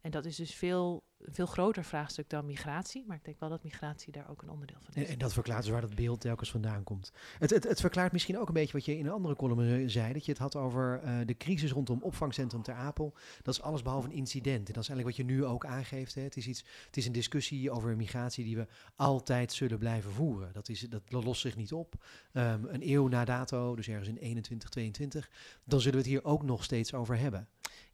[0.00, 3.04] En dat is dus veel een veel groter vraagstuk dan migratie.
[3.06, 5.08] Maar ik denk wel dat migratie daar ook een onderdeel van is.
[5.08, 7.12] En, dat verklaart dus waar dat beeld telkens vandaan komt.
[7.38, 9.88] Het, het, het, verklaart misschien ook een beetje wat je in een andere column eh,
[9.88, 10.12] zei.
[10.12, 13.14] Dat je het had over uh, de crisis rondom opvangcentrum Ter Apel.
[13.42, 14.68] Dat is alles behalve een incident.
[14.68, 16.14] En dat is eigenlijk wat je nu ook aangeeft.
[16.14, 16.22] Hè.
[16.22, 20.52] Het, is iets, het is een discussie over migratie die we altijd zullen blijven voeren.
[20.52, 21.94] Dat, is, dat lost zich niet op.
[22.32, 25.30] Um, een eeuw na dato, dus ergens in 21, 22.
[25.64, 27.48] Dan zullen we het hier ook nog steeds over hebben.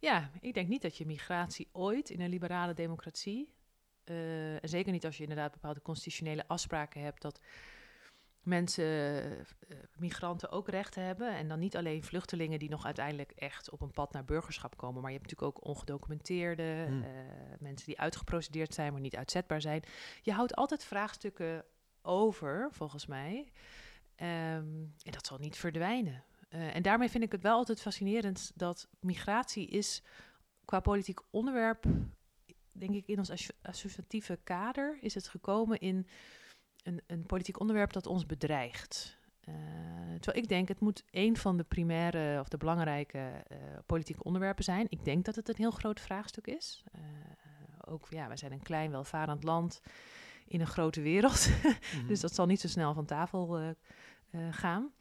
[0.07, 3.55] Ja, ik denk niet dat je migratie ooit in een liberale democratie,
[4.05, 7.41] uh, en zeker niet als je inderdaad bepaalde constitutionele afspraken hebt dat
[8.43, 8.85] mensen,
[9.25, 11.37] uh, migranten ook rechten hebben.
[11.37, 15.03] En dan niet alleen vluchtelingen die nog uiteindelijk echt op een pad naar burgerschap komen.
[15.03, 17.03] Maar je hebt natuurlijk ook ongedocumenteerde, hmm.
[17.03, 17.09] uh,
[17.59, 19.83] mensen die uitgeprocedeerd zijn, maar niet uitzetbaar zijn.
[20.23, 21.65] Je houdt altijd vraagstukken
[22.03, 23.53] over, volgens mij.
[24.17, 26.25] Um, en dat zal niet verdwijnen.
[26.57, 30.03] Uh, en daarmee vind ik het wel altijd fascinerend dat migratie is
[30.65, 31.85] qua politiek onderwerp,
[32.73, 36.07] denk ik, in ons associatieve kader is het gekomen in
[36.83, 39.19] een, een politiek onderwerp dat ons bedreigt.
[39.49, 39.55] Uh,
[40.21, 43.19] terwijl ik denk, het moet een van de primaire of de belangrijke
[43.53, 44.87] uh, politieke onderwerpen zijn.
[44.89, 46.85] Ik denk dat het een heel groot vraagstuk is.
[46.97, 47.03] Uh,
[47.85, 49.81] ook, ja, wij zijn een klein, welvarend land
[50.47, 51.49] in een grote wereld.
[51.49, 52.07] mm -hmm.
[52.07, 53.75] dus dat zal niet zo snel van tafel
[54.51, 54.93] gaan.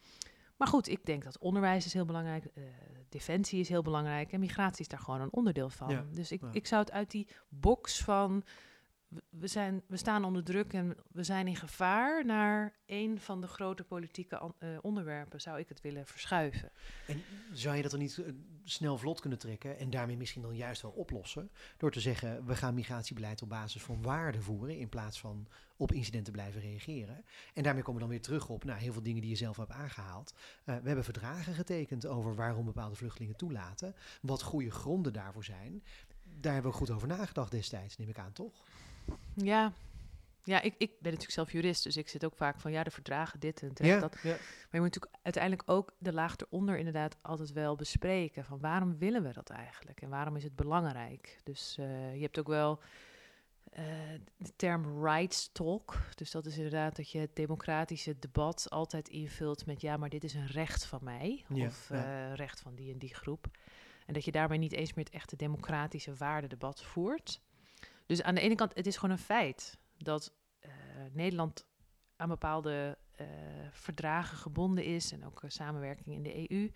[0.56, 2.64] Maar goed, ik denk dat onderwijs is heel belangrijk, uh,
[3.08, 5.88] defensie is heel belangrijk en migratie is daar gewoon een onderdeel van.
[5.88, 6.48] Ja, dus ik, ja.
[6.52, 8.44] ik zou het uit die box van
[9.30, 13.46] we, zijn, we staan onder druk en we zijn in gevaar naar een van de
[13.46, 16.70] grote politieke uh, onderwerpen, zou ik het willen verschuiven.
[17.06, 18.26] En zou je dat dan niet uh,
[18.64, 21.50] snel vlot kunnen trekken en daarmee misschien dan juist wel oplossen?
[21.76, 25.92] Door te zeggen, we gaan migratiebeleid op basis van waarden voeren in plaats van op
[25.92, 27.24] incidenten blijven reageren.
[27.54, 29.56] En daarmee komen we dan weer terug op nou, heel veel dingen die je zelf
[29.56, 30.34] hebt aangehaald.
[30.34, 35.82] Uh, we hebben verdragen getekend over waarom bepaalde vluchtelingen toelaten, wat goede gronden daarvoor zijn.
[36.40, 38.64] Daar hebben we goed over nagedacht destijds, neem ik aan, toch?
[39.34, 39.72] Ja,
[40.46, 42.90] ja, ik, ik ben natuurlijk zelf jurist, dus ik zit ook vaak van ja, de
[42.90, 44.18] verdragen dit en ja, dat.
[44.22, 44.30] Ja.
[44.30, 44.38] Maar
[44.70, 48.44] je moet natuurlijk uiteindelijk ook de laag eronder inderdaad altijd wel bespreken.
[48.44, 51.40] Van waarom willen we dat eigenlijk en waarom is het belangrijk?
[51.44, 52.80] Dus uh, je hebt ook wel
[53.78, 53.84] uh,
[54.36, 55.98] de term rights talk.
[56.14, 60.24] Dus dat is inderdaad dat je het democratische debat altijd invult met ja, maar dit
[60.24, 63.46] is een recht van mij ja, of uh, recht van die en die groep.
[64.06, 67.40] En dat je daarmee niet eens meer het echte democratische waardedebat voert.
[68.06, 70.70] Dus aan de ene kant, het is gewoon een feit dat uh,
[71.12, 71.66] Nederland
[72.16, 73.26] aan bepaalde uh,
[73.70, 76.70] verdragen gebonden is en ook uh, samenwerking in de EU.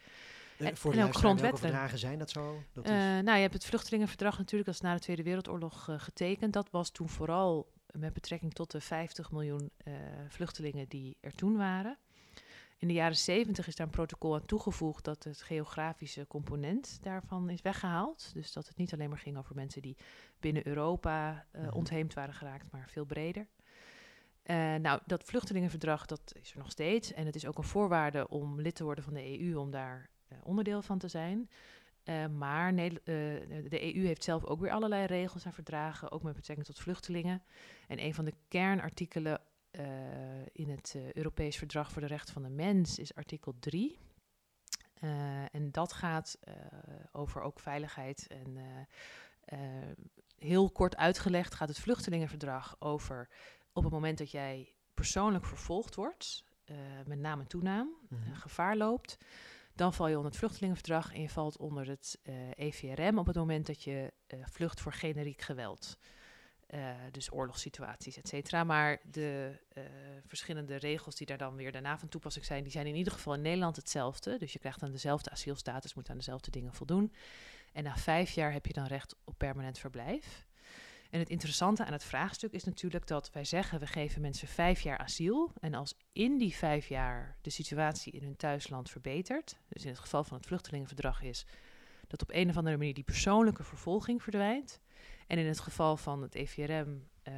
[0.59, 1.59] En, voor en ook grondwetten.
[1.59, 2.63] verdragen zijn dat zo?
[2.73, 2.91] Dat is...
[2.91, 6.53] nou, je hebt het vluchtelingenverdrag natuurlijk, dat is na de Tweede Wereldoorlog getekend.
[6.53, 9.71] Dat was toen vooral met betrekking tot de 50 miljoen
[10.29, 11.99] vluchtelingen die er toen waren.
[12.81, 17.51] In de jaren 70 is daar een protocol aan toegevoegd dat het geografische component daarvan
[17.51, 18.31] is weggehaald.
[18.35, 19.97] Dus dat het niet alleen maar ging over mensen die
[20.39, 23.47] binnen Europa uh, ontheemd waren geraakt, maar veel breder.
[24.45, 27.13] Uh, nou, dat vluchtelingenverdrag, dat is er nog steeds.
[27.13, 30.11] En het is ook een voorwaarde om lid te worden van de EU, om daar
[30.29, 31.51] uh, onderdeel van te zijn.
[32.05, 36.67] Uh, maar de EU heeft zelf ook weer allerlei regels en verdragen, ook met betrekking
[36.67, 37.43] tot vluchtelingen.
[37.89, 39.41] En een van de kernartikelen
[40.53, 43.99] in het Europees Verdrag voor de Rechten van de Mens is artikel 3.
[45.51, 46.39] en dat gaat
[47.13, 48.59] over ook veiligheid en
[50.39, 53.29] heel kort uitgelegd gaat het vluchtelingenverdrag over
[53.73, 56.45] op het moment dat jij persoonlijk vervolgd wordt,
[57.07, 59.19] met naam en toenaam, mm gevaar loopt,
[59.75, 62.21] dan val je onder het vluchtelingenverdrag en je valt onder het
[62.55, 65.99] EVRM e op het moment dat je vlucht voor generiek geweld.
[67.11, 68.65] Dus oorlogssituaties, et cetera.
[68.65, 69.59] Maar de
[70.27, 73.35] verschillende regels die daar dan weer daarna van toepassing zijn, die zijn in ieder geval
[73.35, 74.39] in Nederland hetzelfde.
[74.39, 77.13] Dus je krijgt dan dezelfde asielstatus, moet aan dezelfde dingen voldoen.
[77.73, 80.49] En na vijf jaar heb je dan recht op permanent verblijf.
[81.11, 84.81] En het interessante aan het vraagstuk is natuurlijk dat wij zeggen we geven mensen vijf
[84.81, 85.53] jaar asiel.
[85.61, 89.99] En als in die vijf jaar de situatie in hun thuisland verbetert, dus in het
[89.99, 91.47] geval van het vluchtelingenverdrag is
[92.07, 94.81] dat op een of andere manier die persoonlijke vervolging verdwijnt.
[95.31, 97.35] En in het geval van het EVRM uh,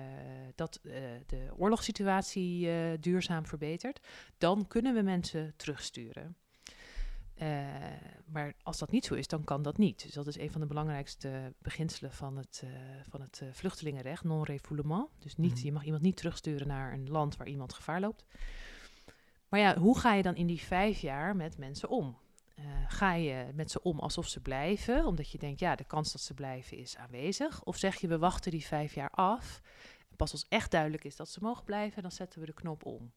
[0.55, 0.93] dat uh,
[1.27, 4.07] de oorlogssituatie uh, duurzaam verbetert,
[4.39, 6.37] dan kunnen we mensen terugsturen.
[8.27, 10.03] Maar als dat niet zo is, dan kan dat niet.
[10.03, 12.65] Dus dat is een van de belangrijkste beginselen van het,
[13.09, 15.09] van het vluchtelingenrecht, non-refoulement.
[15.19, 15.65] Dus niet, mm.
[15.65, 18.25] je mag iemand niet terugsturen naar een land waar iemand gevaar loopt.
[19.49, 22.17] Maar ja, hoe ga je dan in die vijf jaar met mensen om?
[22.89, 26.21] Ga je met ze om alsof ze blijven, omdat je denkt, ja, de kans dat
[26.21, 27.63] ze blijven is aanwezig?
[27.63, 29.61] Of zeg je, we wachten die vijf jaar af.
[30.11, 32.85] En pas als echt duidelijk is dat ze mogen blijven, dan zetten we de knop
[32.85, 33.13] om.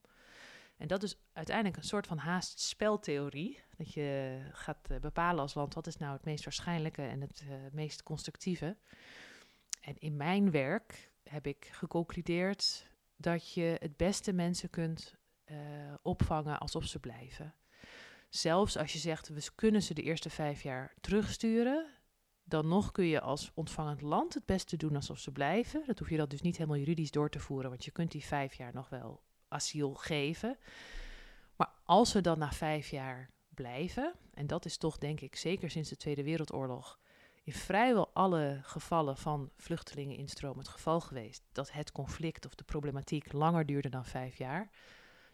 [0.78, 3.64] En dat is uiteindelijk een soort van haast speltheorie.
[3.78, 7.44] Dat je gaat eh, bepalen als land wat is nou het meest waarschijnlijke en het
[7.48, 8.78] uh, meest constructieve.
[9.82, 15.16] En in mijn werk heb ik geconcludeerd dat je het beste mensen kunt
[16.02, 17.54] opvangen alsof ze blijven.
[18.36, 21.86] Zelfs als je zegt, we kunnen ze de eerste vijf jaar terugsturen,
[22.44, 25.84] dan nog kun je als ontvangend land het beste doen alsof ze blijven.
[25.86, 28.24] Dat hoef je dat dus niet helemaal juridisch door te voeren, want je kunt die
[28.24, 30.58] vijf jaar nog wel asiel geven.
[31.56, 35.70] Maar als we dan na vijf jaar blijven, en dat is toch denk ik zeker
[35.70, 37.00] sinds de Tweede Wereldoorlog
[37.44, 43.34] in vrijwel alle gevallen van vluchtelingeninstroom het geval geweest dat het conflict of de problematiek
[43.34, 44.70] langer duurde dan vijf jaar,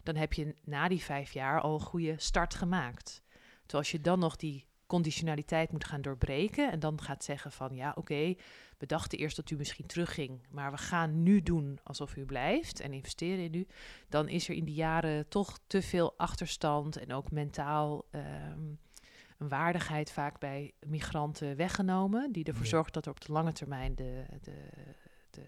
[0.02, 3.22] dan heb je na die vijf jaar al een goede start gemaakt.
[3.60, 7.74] Terwijl als je dan nog die conditionaliteit moet gaan doorbreken en dan gaat zeggen van
[7.74, 8.34] ja oké,
[8.78, 12.80] we dachten eerst dat u misschien terugging, maar we gaan nu doen alsof u blijft
[12.80, 13.66] en investeren in u,
[14.08, 18.78] dan is er in die jaren toch te veel achterstand en ook mentaal um,
[19.38, 23.94] een waardigheid vaak bij migranten weggenomen, die ervoor zorgt dat er op de lange termijn
[23.94, 24.56] de, de,
[25.30, 25.44] de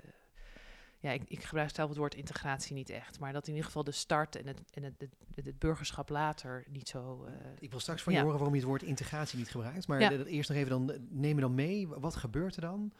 [1.04, 3.84] ja, ik, ik, gebruik zelf het woord integratie niet echt, maar dat in ieder geval
[3.84, 4.94] de start en het, en het,
[5.34, 7.26] het, het burgerschap later niet zo.
[7.26, 10.00] Uh, ik wil straks van je horen waarom je het woord integratie niet gebruikt, maar
[10.00, 10.10] ja.
[10.10, 11.88] eerst nog even dan neem me dan mee.
[11.88, 12.92] Wat gebeurt er dan?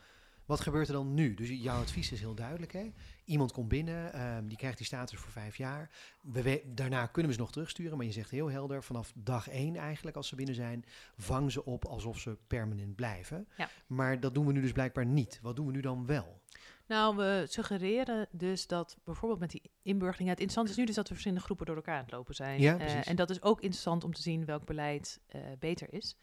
[0.45, 1.35] Wat gebeurt er dan nu?
[1.35, 2.73] Dus jouw advies is heel duidelijk.
[2.73, 2.93] Hè?
[3.25, 5.91] Iemand komt binnen, um, die krijgt die status voor vijf jaar.
[6.21, 9.77] We daarna kunnen we ze nog terugsturen, maar je zegt heel helder, vanaf dag één
[9.77, 10.85] eigenlijk, als ze binnen zijn,
[11.17, 13.49] vang ze op alsof ze permanent blijven.
[13.57, 13.69] Ja.
[13.87, 15.39] Maar dat doen we nu dus blijkbaar niet.
[15.43, 16.43] Wat doen we nu dan wel?
[16.87, 20.29] Nou, we suggereren dus dat bijvoorbeeld met die inburgering...
[20.29, 22.61] Het interessant is nu dus dat we verschillende groepen door elkaar aan het lopen zijn.
[22.61, 26.17] Ja, uh, en dat is ook interessant om te zien welk beleid uh, beter is.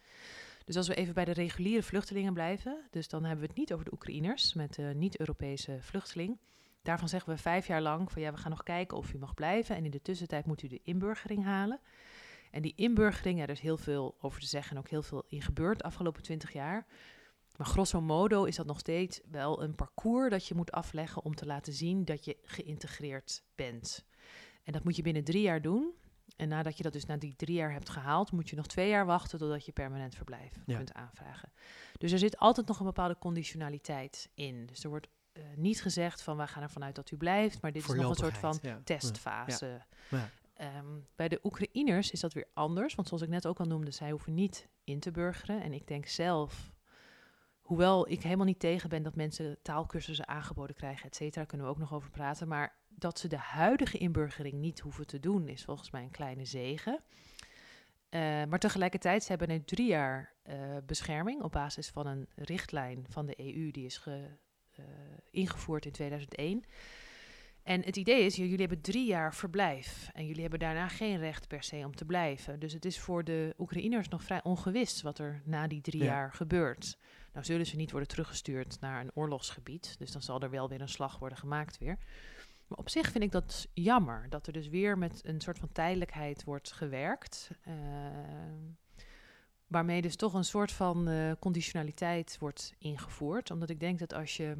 [0.65, 3.74] Dus als we even bij de reguliere vluchtelingen blijven, dus dan hebben we het niet
[3.74, 6.39] over de Oekraïners met de niet-Europese vluchteling.
[6.82, 9.34] Daarvan zeggen we vijf jaar lang van ja, we gaan nog kijken of u mag
[9.34, 9.76] blijven.
[9.76, 11.80] En in de tussentijd moet u de inburgering halen.
[12.52, 15.24] En die inburgering, ja, er is heel veel over te zeggen en ook heel veel
[15.28, 16.86] in gebeurd de afgelopen twintig jaar.
[17.58, 21.36] Maar grosso modo is dat nog steeds wel een parcours dat je moet afleggen om
[21.36, 24.06] te laten zien dat je geïntegreerd bent.
[24.64, 25.94] En dat moet je binnen drie jaar doen.
[26.36, 28.90] En nadat je dat dus na die drie jaar hebt gehaald, moet je nog twee
[28.90, 31.52] jaar wachten totdat je permanent verblijf kunt aanvragen.
[31.98, 34.66] Dus er zit altijd nog een bepaalde conditionaliteit in.
[34.66, 37.72] Dus er wordt uh, niet gezegd van we gaan ervan uit dat u blijft, maar
[37.72, 38.82] dit is nog een soort van ja.
[38.84, 39.82] testfase.
[40.10, 40.30] Ja.
[40.78, 43.92] Um, bij de Oekraïners is dat weer anders, want zoals ik net ook al noemde,
[43.92, 45.62] zij hoeven niet in te burgeren.
[45.62, 46.72] En ik denk zelf,
[47.72, 51.74] hoewel ik helemaal niet tegen ben dat mensen taalkursussen aangeboden krijgen, et cetera, kunnen we
[51.74, 52.48] ook nog over praten.
[52.48, 56.45] Maar dat ze de huidige inburgering niet hoeven te doen, is volgens mij een kleine
[56.45, 57.00] zegen.
[58.10, 63.06] Uh, maar tegelijkertijd, ze hebben nu drie jaar uh, bescherming op basis van een richtlijn
[63.10, 64.28] van de EU, die is ge,
[64.80, 64.86] uh,
[65.30, 66.64] ingevoerd in 2001.
[67.64, 71.48] En het idee is, jullie hebben drie jaar verblijf en jullie hebben daarna geen recht
[71.48, 72.60] per se om te blijven.
[72.60, 76.06] Dus het is voor de Oekraïners nog vrij ongewis wat er na die drie ja.
[76.06, 76.98] jaar gebeurt.
[77.34, 80.82] Nou zullen ze niet worden teruggestuurd naar een oorlogsgebied, dus dan zal er wel weer
[80.82, 81.98] een slag worden gemaakt weer.
[82.68, 85.72] Maar op zich vind ik dat jammer, dat er dus weer met een soort van
[85.72, 87.52] tijdelijkheid wordt gewerkt.
[87.68, 87.76] Uh,
[89.68, 93.52] waarmee dus toch een soort van uh, conditionaliteit wordt ingevoerd.
[93.52, 94.58] Omdat ik denk dat als je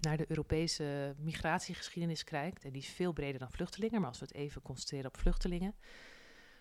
[0.00, 4.24] naar de Europese migratiegeschiedenis kijkt, en die is veel breder dan vluchtelingen, maar als we
[4.24, 5.74] het even concentreren op vluchtelingen.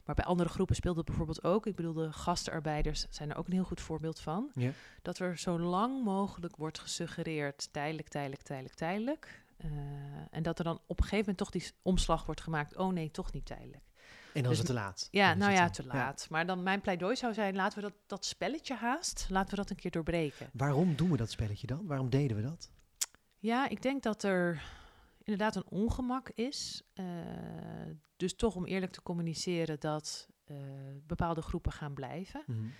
[0.05, 1.65] Maar bij andere groepen speelt het bijvoorbeeld ook.
[1.65, 4.51] Ik bedoel, de gastarbeiders zijn er ook een heel goed voorbeeld van.
[4.55, 4.71] Ja.
[5.01, 9.43] Dat er zo lang mogelijk wordt gesuggereerd, tijdelijk, tijdelijk, tijdelijk, tijdelijk.
[9.65, 9.71] Uh,
[10.31, 12.77] en dat er dan op een gegeven moment toch die omslag wordt gemaakt.
[12.77, 13.83] Oh nee, toch niet tijdelijk.
[14.33, 15.07] En dan dus, is het te laat.
[15.11, 16.27] Ja, nou ja, te laat.
[16.29, 19.69] Maar dan mijn pleidooi zou zijn, laten we dat, dat spelletje haast, laten we dat
[19.69, 20.49] een keer doorbreken.
[20.53, 21.85] Waarom doen we dat spelletje dan?
[21.85, 22.71] Waarom deden we dat?
[23.37, 24.63] Ja, ik denk dat er
[25.25, 26.83] inderdaad een ongemak is.
[26.93, 27.05] Uh,
[28.15, 30.57] dus toch om eerlijk te communiceren dat uh,
[31.07, 32.43] bepaalde groepen gaan blijven.
[32.45, 32.71] Mm -hmm.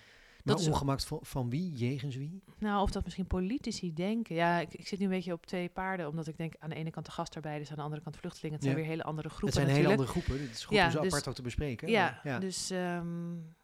[0.44, 2.42] Dat is ongemak van, van, wie, jegens wie?
[2.58, 4.34] Nou, of dat misschien politici denken.
[4.34, 6.76] Ja, ik, ik, zit nu een beetje op twee paarden, omdat ik denk aan de
[6.76, 8.54] ene kant de gastarbeiders, aan de andere kant vluchtelingen.
[8.54, 9.58] Het zijn weer hele andere groepen.
[9.58, 10.40] Het zijn hele andere groepen.
[10.40, 11.88] Het is goed ja, om ze dus, apart ook te bespreken.
[11.88, 12.38] Ja, ja.
[12.38, 13.56] dus um,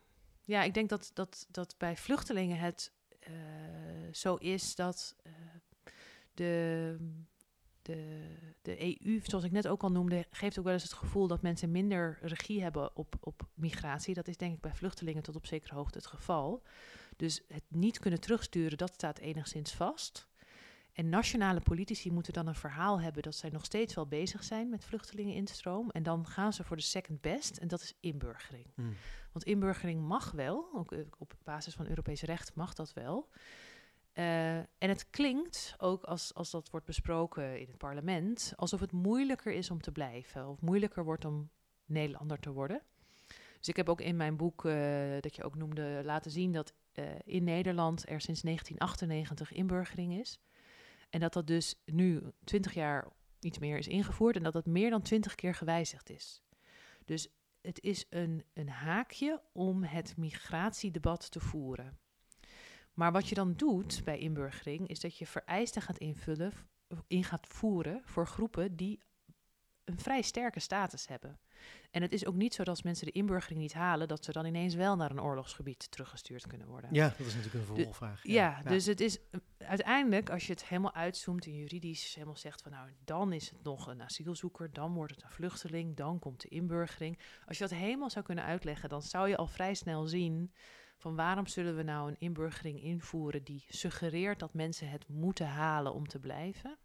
[0.45, 2.93] ja, ik denk dat, dat, dat bij vluchtelingen het
[3.28, 3.35] uh,
[4.12, 5.33] zo is dat uh,
[6.35, 6.97] de
[7.83, 8.30] de,
[8.62, 11.43] de EU, zoals ik net ook al noemde, geeft ook wel eens het gevoel dat
[11.43, 14.14] mensen minder regie hebben op, op migratie.
[14.14, 16.62] Dat is denk ik bij vluchtelingen tot op zekere hoogte het geval.
[17.16, 20.30] Dus het niet kunnen terugsturen, dat staat enigszins vast.
[20.93, 24.68] En nationale politici moeten dan een verhaal hebben dat zij nog steeds wel bezig zijn
[24.68, 25.91] met vluchtelingeninstroom.
[25.91, 28.66] En dan gaan ze voor de second best, en dat is inburgering.
[28.74, 28.95] Hmm.
[29.33, 33.28] Want inburgering mag wel, ook eh, op basis van Europees recht mag dat wel.
[34.14, 38.92] Uh, en het klinkt ook als, als dat wordt besproken in het parlement, alsof het
[38.92, 41.50] moeilijker is om te blijven, of moeilijker wordt om
[41.84, 42.82] Nederlander te worden.
[43.58, 46.74] Dus ik heb ook in mijn boek, uh, dat je ook noemde, laten zien dat
[46.94, 50.40] uh, in Nederland er sinds 1998 inburgering is.
[51.10, 53.08] En dat dat dus nu 20 jaar
[53.40, 56.42] iets meer is ingevoerd en dat dat meer dan 20 keer gewijzigd is.
[57.04, 57.28] Dus
[57.60, 61.98] het is een, een haakje om het migratiedebat te voeren.
[62.95, 66.53] Maar wat je dan doet bij inburgering, is dat je vereisten gaat invullen,
[67.07, 69.01] in gaat voeren voor groepen die
[69.84, 71.38] een vrij sterke status hebben.
[71.90, 74.32] En het is ook niet zo dat als mensen de inburgering niet halen, dat ze
[74.32, 76.95] dan ineens wel naar een oorlogsgebied teruggestuurd kunnen worden.
[76.95, 78.20] Ja, dat is natuurlijk een vervolgvraag.
[78.22, 82.36] Ja, ja, dus het is eh, uiteindelijk, als je het helemaal uitzoomt en juridisch helemaal
[82.36, 86.18] zegt van nou, dan is het nog een asielzoeker, dan wordt het een vluchteling, dan
[86.18, 87.18] komt de inburgering.
[87.47, 90.53] Als je dat helemaal zou kunnen uitleggen, dan zou je al vrij snel zien
[91.03, 95.94] van waarom zullen we nou een inburgering invoeren die suggereert dat mensen het moeten halen
[95.94, 96.78] om te blijven.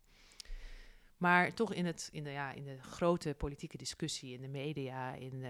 [1.17, 5.13] Maar toch in, het, in, de, ja, in de grote politieke discussie, in de media,
[5.13, 5.45] in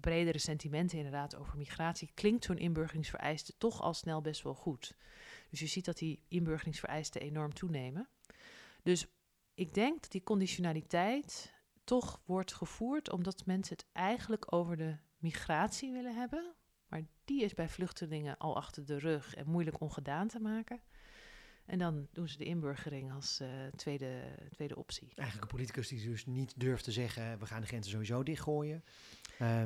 [0.00, 4.96] bredere sentimenten inderdaad over migratie, klinkt zo'n inburgeringsvereiste toch al snel best wel goed.
[5.48, 8.08] Dus je ziet dat die inburgeringsvereisten enorm toenemen.
[8.82, 9.06] Dus
[9.54, 15.92] ik denk dat die conditionaliteit toch wordt gevoerd omdat mensen het eigenlijk over de migratie
[15.92, 16.54] willen hebben,
[16.90, 20.80] maar die is bij vluchtelingen al achter de rug en moeilijk ongedaan te maken.
[21.70, 25.12] En dan doen ze de inburgering als uh, tweede, tweede optie.
[25.14, 27.38] Eigenlijk een politicus die dus niet durft te zeggen...
[27.38, 28.84] we gaan de grenzen sowieso dichtgooien.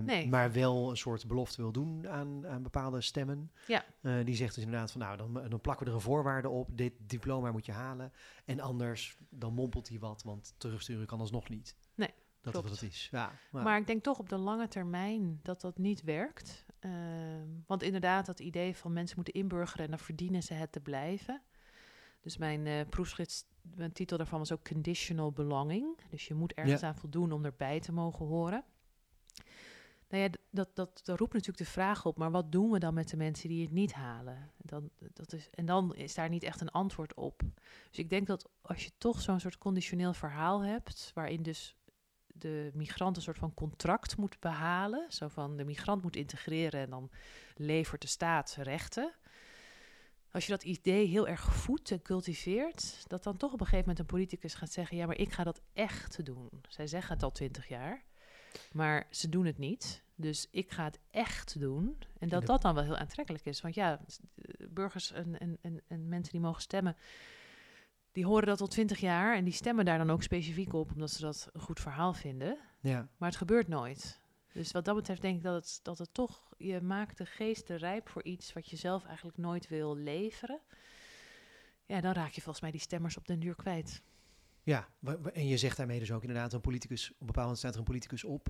[0.03, 0.29] Nee.
[0.29, 3.53] Maar wel een soort belofte wil doen aan, aan bepaalde stemmen.
[3.67, 3.85] Ja.
[4.01, 5.01] Uh, die zegt dus inderdaad van...
[5.01, 6.69] nou, dan, dan plakken we er een voorwaarde op.
[6.77, 8.13] Dit diploma moet je halen.
[8.45, 10.23] En anders, dan mompelt hij wat...
[10.23, 11.77] want terugsturen kan alsnog niet.
[11.95, 12.69] Nee, dat klopt.
[12.69, 13.09] wat het is.
[13.11, 13.63] Ja, maar.
[13.63, 16.64] maar ik denk toch op de lange termijn dat dat niet werkt.
[16.85, 16.91] Uh,
[17.67, 21.43] want inderdaad, dat idee van mensen moeten inburgeren en dan verdienen ze het te blijven.
[22.21, 25.99] Dus mijn uh, proefschrift, mijn titel daarvan was ook Conditional Belonging.
[26.11, 28.65] Dus je moet ergens aan voldoen om erbij te mogen horen.
[30.09, 32.95] Nou ja, dat, dat, dat roept natuurlijk de vraag op, maar wat doen we dan
[32.95, 34.51] met de mensen die het niet halen?
[34.57, 37.43] Dan, dat is, en dan is daar niet echt een antwoord op.
[37.89, 41.77] Dus ik denk dat als je toch zo'n soort conditioneel verhaal hebt, waarin dus
[42.39, 45.07] de migrant een soort van contract moet behalen.
[45.09, 47.11] Zo van de migrant moet integreren en dan
[47.57, 49.15] levert de staat rechten.
[50.31, 53.89] Als je dat idee heel erg voedt en cultiveert, dat dan toch op een gegeven
[53.89, 56.51] moment een politicus gaat zeggen: Ja, maar ik ga dat echt doen.
[56.69, 58.05] Zij zeggen het al twintig jaar,
[58.73, 60.03] maar ze doen het niet.
[60.17, 61.99] Dus ik ga het echt doen.
[62.19, 63.61] En dat dat dan wel heel aantrekkelijk is.
[63.61, 64.01] Want ja,
[64.69, 66.97] burgers en, en, en, en mensen die mogen stemmen,
[68.15, 71.11] die horen dat al twintig jaar en die stemmen daar dan ook specifiek op, omdat
[71.11, 72.59] ze dat een goed verhaal vinden.
[72.81, 73.09] Ja.
[73.17, 74.21] Maar het gebeurt nooit.
[74.53, 77.77] Dus wat dat betreft denk ik dat het, dat het toch, je maakt de geesten
[77.77, 80.61] rijp voor iets wat je zelf eigenlijk nooit wil leveren.
[81.87, 84.03] Ja, dan raak je volgens mij die stemmers op den duur kwijt.
[84.63, 84.89] Ja,
[85.33, 87.79] en je zegt daarmee dus ook inderdaad, een politicus, op een bepaald moment staat er
[87.79, 88.49] een politicus op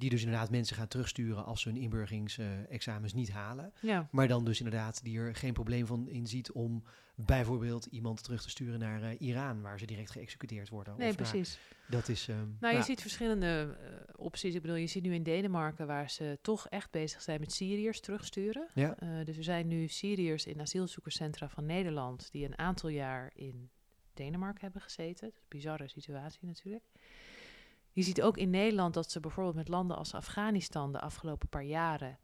[0.00, 3.72] die dus inderdaad mensen gaat terugsturen als ze hun inburgeringsexamens niet halen.
[3.80, 4.08] Ja.
[4.10, 6.82] Maar dan dus inderdaad die er geen probleem van in ziet om
[7.14, 10.94] bijvoorbeeld iemand terug te sturen naar eh, Iran, waar ze direct geëxecuteerd worden.
[10.98, 11.58] Nee, Of naar- precies.
[11.88, 12.28] dat is.
[12.28, 14.54] ehm, Nou, je ziet verschillende eh, opties.
[14.54, 18.00] Ik bedoel, je ziet nu in Denemarken waar ze toch echt bezig zijn met Syriërs
[18.00, 18.68] terugsturen.
[18.74, 18.96] Ja.
[18.98, 23.70] Eh, dus er zijn nu Syriërs in asielzoekerscentra van Nederland die een aantal jaar in
[24.14, 25.20] Denemarken hebben gezeten.
[25.26, 26.84] Dat is een bizarre situatie natuurlijk.
[27.92, 31.64] Je ziet ook in Nederland dat ze bijvoorbeeld met landen als Afghanistan de afgelopen paar
[31.64, 32.18] jaren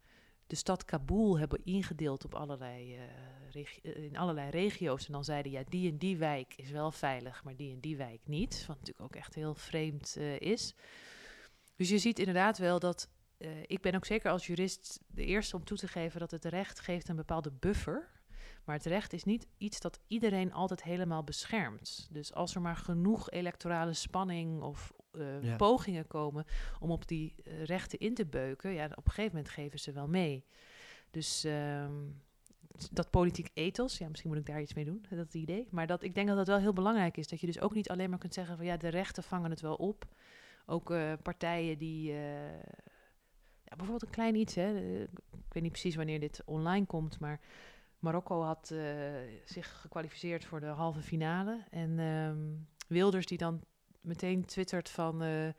[0.47, 5.05] de stad Kabul hebben ingedeeld op allerlei, eh, eh, in allerlei regio's.
[5.05, 7.97] En dan zeiden, ja, die en die wijk is wel veilig, maar die en die
[7.97, 8.65] wijk niet.
[8.67, 10.75] Wat natuurlijk ook echt heel vreemd eh, is.
[11.75, 13.09] Dus je ziet inderdaad wel dat...
[13.67, 16.79] ik ben ook zeker als jurist de eerste om toe te geven dat het recht
[16.79, 18.09] geeft een bepaalde buffer.
[18.65, 22.07] Maar het recht is niet iets dat iedereen altijd helemaal beschermt.
[22.11, 25.55] Dus als er maar genoeg electorale spanning of eh, Ja.
[25.55, 26.45] pogingen komen
[26.79, 29.91] om op die eh, rechten in te beuken, ja, op een gegeven moment geven ze
[29.91, 30.45] wel mee.
[31.11, 31.93] Dus ehm,
[32.91, 35.67] dat politiek ethos, ja, misschien moet ik daar iets mee doen, dat idee.
[35.71, 37.27] Maar dat, ik denk dat dat wel heel belangrijk is.
[37.27, 39.61] Dat je dus ook niet alleen maar kunt zeggen van ja, de rechten vangen het
[39.61, 40.05] wel op.
[40.65, 42.11] Ook eh, partijen die.
[43.63, 44.99] ja, bijvoorbeeld een klein iets, hè.
[45.01, 47.39] ik weet niet precies wanneer dit online komt, maar
[47.99, 48.73] Marokko had
[49.45, 51.63] zich gekwalificeerd voor de halve finale.
[51.69, 52.37] En ehm,
[52.87, 53.61] Wilders die dan
[54.07, 55.21] meteen twittert van...
[55.21, 55.49] eh,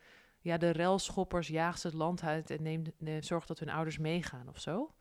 [0.40, 3.98] ja, de relschoppers jaagt ze het land uit en neemt, eh, zorgt dat hun ouders
[3.98, 4.92] meegaan of zo.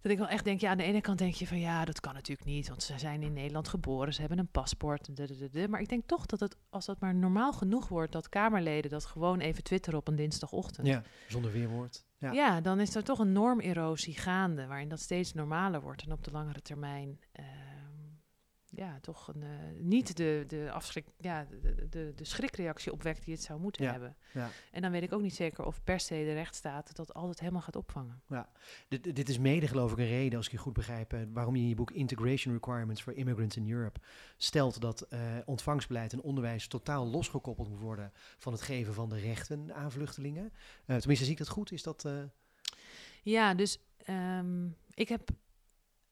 [0.00, 2.00] Dat ik wel echt denk, ja, aan de ene kant denk je van ja, dat
[2.00, 5.16] kan natuurlijk niet, want ze zijn in Nederland geboren, ze hebben een paspoort.
[5.16, 5.68] dadadada.
[5.68, 9.04] Maar ik denk toch dat het, als dat maar normaal genoeg wordt, dat Kamerleden dat
[9.04, 10.86] gewoon even twitteren op een dinsdagochtend.
[10.86, 12.04] Ja, zonder weerwoord.
[12.18, 12.32] Ja.
[12.32, 12.60] Ja.
[12.60, 16.30] dan is er toch een normerosie gaande, waarin dat steeds normaler wordt en op de
[16.30, 17.46] langere termijn ehm,
[18.74, 19.48] ja, toch een, eh,
[19.78, 23.90] niet de, de, afschrik, ja, de, de, de schrikreactie opwekt die het zou moeten Ja.
[23.90, 24.16] hebben.
[24.32, 24.48] Ja.
[24.70, 27.60] En dan weet ik ook niet zeker of per se de rechtsstaat dat altijd helemaal
[27.62, 28.22] gaat opvangen.
[28.88, 31.56] Dit, dit is mede geloof ik een reden, als ik je goed begrijp, eh, waarom
[31.56, 34.00] je in je boek Integration Requirements for Immigrants in Europe
[34.36, 39.18] stelt dat eh, ontvangstbeleid en onderwijs totaal losgekoppeld moet worden van het geven van de
[39.18, 40.52] rechten aan vluchtelingen.
[40.86, 41.72] Tenminste, zie ik dat goed?
[41.72, 42.08] Is dat...
[43.22, 45.30] Ja, dus ehm, ik heb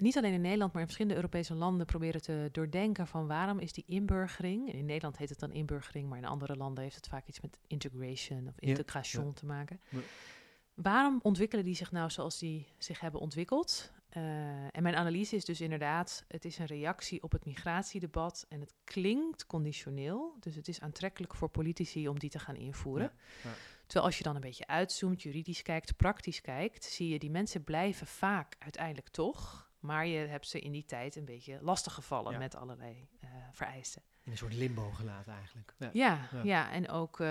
[0.01, 3.73] niet alleen in Nederland, maar in verschillende Europese landen proberen te doordenken van waarom is
[3.73, 7.27] die inburgering, in Nederland heet het dan inburgering, maar in andere landen heeft het vaak
[7.27, 9.33] iets met integration of integration ja.
[9.33, 9.81] te maken.
[9.89, 9.99] Ja.
[10.75, 13.93] Waarom ontwikkelen die zich nou zoals die zich hebben ontwikkeld?
[14.09, 18.61] Eh, en mijn analyse is dus inderdaad, het is een reactie op het migratiedebat en
[18.61, 23.13] het klinkt conditioneel, dus het is aantrekkelijk voor politici om die te gaan invoeren.
[23.83, 27.65] Terwijl als je dan een beetje uitzoomt, juridisch kijkt, praktisch kijkt, zie je die mensen
[27.65, 29.70] blijven vaak uiteindelijk toch.
[29.81, 32.39] Maar je hebt ze in die tijd een beetje lastig gevallen Ja.
[32.39, 34.03] met allerlei eh, vereisten.
[34.23, 35.75] in een soort limbo gelaten eigenlijk.
[35.79, 35.91] Ja.
[35.93, 36.43] Ja, Ja.
[36.45, 36.71] ja.
[36.73, 37.21] en ook.
[37.21, 37.27] eh,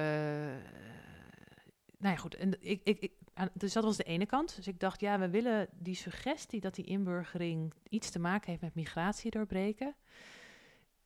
[1.98, 2.36] nou ja, goed.
[2.36, 3.12] En ik, ik, ik,
[3.54, 4.56] dus dat was de ene kant.
[4.56, 8.62] Dus ik dacht, ja, we willen die suggestie dat die inburgering iets te maken heeft
[8.62, 9.96] met migratie doorbreken.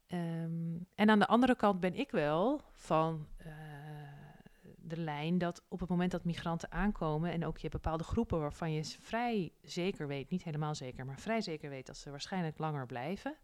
[0.07, 3.51] Ehm, en aan de andere kant ben ik wel van eh,
[4.85, 8.39] de lijn dat op het moment dat migranten aankomen en ook je hebt bepaalde groepen
[8.39, 12.57] waarvan je vrij zeker weet, niet helemaal zeker, maar vrij zeker weet dat ze waarschijnlijk
[12.57, 13.35] langer blijven.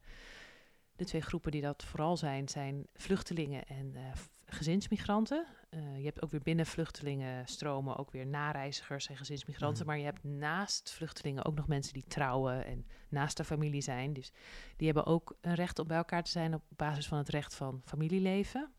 [0.96, 4.02] De twee groepen die dat vooral zijn, zijn vluchtelingen en eh,
[4.46, 5.46] gezinsmigranten.
[5.70, 9.86] Eh, je hebt ook weer binnen vluchtelingenstromen ook weer nareizigers en gezinsmigranten.
[9.86, 14.14] Maar je hebt naast vluchtelingen ook nog mensen die trouwen en naast de familie zijn.
[14.14, 14.32] Dus
[14.76, 17.56] die hebben ook een recht om bij elkaar te zijn op basis van het recht
[17.56, 18.74] van familieleven.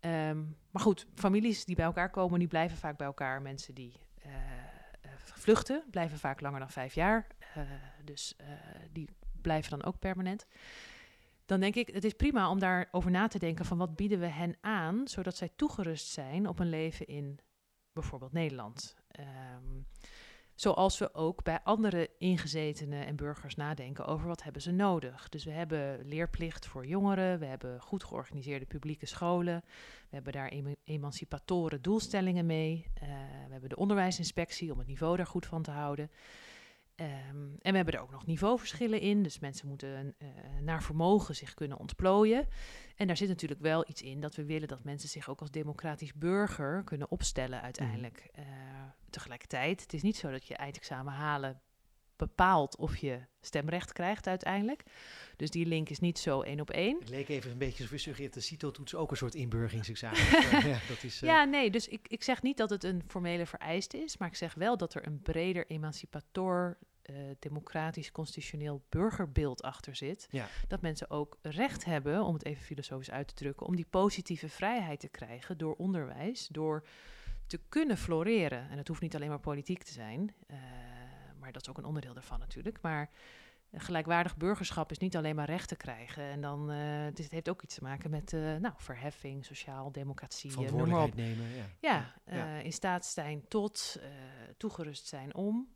[0.00, 0.38] Ehm,
[0.70, 3.42] maar goed, families die bij elkaar komen, die blijven vaak bij elkaar.
[3.42, 3.92] Mensen die
[4.22, 4.32] eh,
[5.00, 7.26] eh, vluchten, blijven vaak langer dan vijf jaar.
[7.54, 7.62] Eh,
[8.04, 8.36] dus
[8.92, 9.08] die
[9.40, 10.46] blijven dan ook permanent.
[11.46, 14.26] Dan denk ik, het is prima om daarover na te denken van wat bieden we
[14.26, 17.38] hen aan, zodat zij toegerust zijn op een leven in
[17.92, 18.96] bijvoorbeeld Nederland.
[19.08, 19.80] Ehm,
[20.60, 25.28] zoals we ook bij andere ingezetenen en burgers nadenken over wat hebben ze nodig.
[25.28, 29.62] Dus we hebben leerplicht voor jongeren, we hebben goed georganiseerde publieke scholen,
[30.08, 33.08] we hebben daar ema- emancipatoren doelstellingen mee, eh,
[33.46, 36.10] we hebben de onderwijsinspectie om het niveau daar goed van te houden.
[36.94, 39.22] Ehm, en we hebben er ook nog niveauverschillen in.
[39.22, 40.28] Dus mensen moeten eh,
[40.60, 42.48] naar vermogen zich kunnen ontplooien.
[42.96, 45.50] En daar zit natuurlijk wel iets in dat we willen dat mensen zich ook als
[45.50, 48.28] democratisch burger kunnen opstellen uiteindelijk.
[48.32, 48.44] Eh,
[49.10, 51.60] tegelijkertijd, het is niet zo dat je eindexamen halen
[52.16, 54.82] bepaalt of je stemrecht krijgt uiteindelijk.
[55.36, 56.98] Dus die link is niet zo één op één.
[56.98, 59.34] Het leek even een beetje alsof je suggereert de CITO-toets ook een soort.
[60.52, 61.22] Maar ja, dat is...
[61.22, 64.28] eh, Ja, nee, dus ik, ik zeg niet dat het een formele vereiste is, maar
[64.28, 70.26] ik zeg wel dat er een breder emancipator, eh, democratisch, constitutioneel burgerbeeld achter zit.
[70.30, 70.48] Ja.
[70.68, 74.48] Dat mensen ook recht hebben, om het even filosofisch uit te drukken, om die positieve
[74.48, 76.84] vrijheid te krijgen door onderwijs, door
[77.50, 78.70] te kunnen floreren.
[78.70, 80.56] En het hoeft niet alleen maar politiek te zijn, uh,
[81.38, 82.80] maar dat is ook een onderdeel daarvan natuurlijk.
[82.82, 83.10] Maar
[83.72, 86.22] gelijkwaardig burgerschap is niet alleen maar rechten krijgen.
[86.22, 90.50] En dan, uh, het heeft ook iets te maken met uh, nou, verheffing, sociaal, democratie.
[90.50, 91.64] Verantwoordelijkheid nemen, ja.
[91.80, 94.00] Ja, ja, in staat zijn tot,
[94.56, 95.68] toegerust zijn om.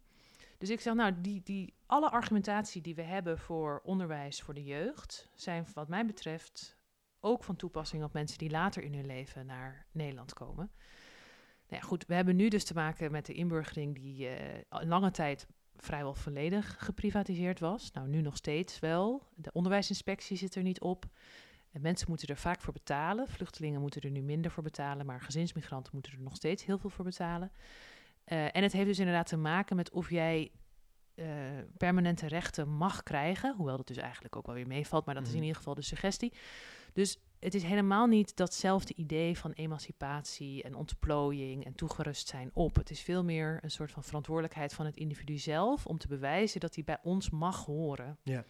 [0.58, 4.64] Dus ik zeg, nou, die, die, alle argumentatie die we hebben voor onderwijs voor de
[4.64, 6.76] jeugd, zijn wat mij betreft
[7.20, 10.70] ook van toepassing op mensen die later in hun leven naar Nederland komen.
[11.68, 14.34] Nou ja, goed, we hebben nu dus te maken met de inburgering die uh,
[14.68, 15.46] lange tijd
[15.76, 17.90] vrijwel volledig geprivatiseerd was.
[17.92, 19.22] Nou, nu nog steeds wel.
[19.34, 21.04] De onderwijsinspectie zit er niet op.
[21.70, 23.28] En mensen moeten er vaak voor betalen.
[23.28, 26.90] Vluchtelingen moeten er nu minder voor betalen, maar gezinsmigranten moeten er nog steeds heel veel
[26.90, 27.52] voor betalen.
[28.26, 30.50] Uh, en het heeft dus inderdaad te maken met of jij
[31.14, 31.26] uh,
[31.76, 33.54] permanente rechten mag krijgen.
[33.56, 35.44] Hoewel dat dus eigenlijk ook wel weer meevalt, maar dat is in Mhm.
[35.44, 36.32] ieder geval de suggestie.
[36.92, 42.76] Dus het is helemaal niet datzelfde idee van emancipatie en ontplooiing en toegerust zijn op.
[42.76, 46.60] Het is veel meer een soort van verantwoordelijkheid van het individu zelf om te bewijzen
[46.60, 48.18] dat hij bij ons mag horen.
[48.22, 48.44] Ja.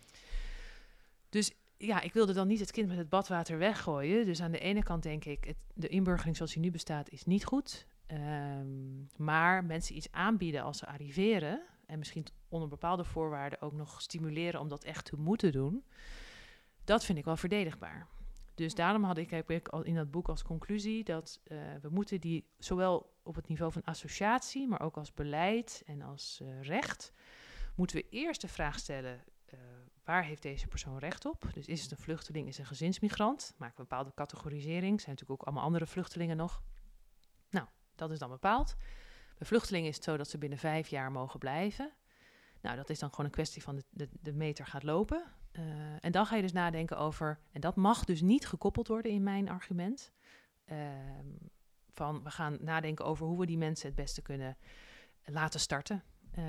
[1.29, 4.27] Dus ja, ik wilde dan niet het kind met het badwater weggooien.
[4.27, 7.25] Dus aan de ene kant denk ik, het, de inburgering zoals die nu bestaat is
[7.25, 7.87] niet goed.
[8.07, 14.01] Ehm, maar mensen iets aanbieden als ze arriveren en misschien onder bepaalde voorwaarden ook nog
[14.01, 15.85] stimuleren om dat echt te moeten doen,
[16.85, 18.07] dat vind ik wel verdedigbaar.
[18.55, 21.89] Dus daarom had ik, heb ik al in dat boek als conclusie dat eh, we
[21.89, 26.63] moeten die zowel op het niveau van associatie, maar ook als beleid en als eh,
[26.63, 27.13] recht,
[27.75, 29.59] moeten we eerst de vraag stellen: eh,
[30.05, 31.49] waar heeft deze persoon recht op?
[31.53, 33.55] Dus is het een vluchteling, is het een gezinsmigrant?
[33.59, 35.01] We een bepaalde categorisering?
[35.01, 36.63] Zijn natuurlijk ook allemaal andere vluchtelingen nog?
[37.51, 38.77] Nou, dat is dan bepaald.
[39.39, 41.93] Bij vluchtelingen is het zo dat ze binnen vijf jaar mogen blijven.
[42.61, 45.25] Nou, dat is dan gewoon een kwestie van de, de, de meter gaat lopen.
[45.59, 45.63] Uh,
[46.01, 49.23] en dan ga je dus nadenken over, en dat mag dus niet gekoppeld worden in
[49.23, 50.13] mijn argument,
[50.73, 50.79] uh,
[51.91, 54.57] van we gaan nadenken over hoe we die mensen het beste kunnen
[55.25, 56.03] laten starten.
[56.39, 56.45] Uh,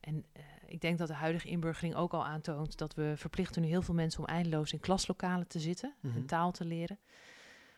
[0.00, 0.24] en
[0.66, 3.94] ik denk dat de huidige inburgering ook al aantoont dat we verplichten nu heel veel
[3.94, 6.98] mensen om eindeloos in klaslokalen te zitten en taal te leren.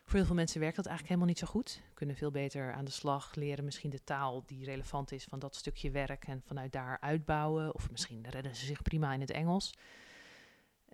[0.05, 1.83] Voor heel veel mensen werkt dat eigenlijk helemaal niet zo goed.
[1.95, 5.57] Kunnen veel beter aan de slag leren, misschien de taal die relevant is van dat
[5.57, 7.75] stukje werk en vanuit daar uitbouwen.
[7.75, 9.75] Of misschien redden ze zich prima in het Engels.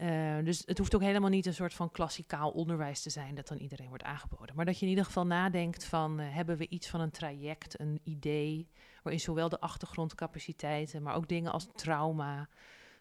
[0.02, 3.48] Uh, dus het hoeft ook helemaal niet een soort van klassikaal onderwijs te zijn dat
[3.48, 4.56] dan iedereen wordt aangeboden.
[4.56, 7.80] Maar dat je in ieder geval nadenkt van uh, hebben we iets van een traject,
[7.80, 8.68] een idee,
[9.02, 12.48] waarin zowel de achtergrondcapaciteiten, maar ook dingen als trauma,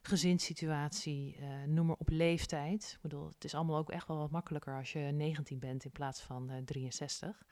[0.01, 2.91] gezinssituatie, uh, noem maar op leeftijd.
[2.95, 5.91] Ik bedoel, het is allemaal ook echt wel wat makkelijker als je 19 bent in
[5.91, 7.45] plaats van uh, 63.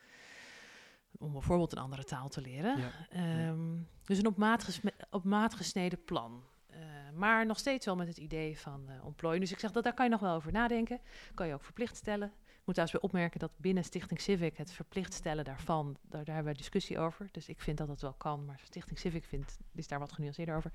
[1.17, 2.77] Om bijvoorbeeld een andere taal te leren.
[2.77, 3.47] Ja.
[3.47, 6.43] Um, dus een op maat, op maat gesneden plan.
[6.79, 9.39] Uh, maar nog steeds wel met het idee van uh, ontplooien.
[9.39, 10.99] Dus ik zeg dat daar kan je nog wel over nadenken.
[11.33, 12.27] Kan je ook verplicht stellen.
[12.27, 16.35] Ik moet trouwens weer opmerken dat binnen Stichting Civic het verplicht stellen daarvan, daar, daar
[16.35, 17.27] hebben we discussie over.
[17.31, 20.55] Dus ik vind dat dat wel kan, maar Stichting Civic vindt, is daar wat genuanceerder
[20.55, 20.71] over.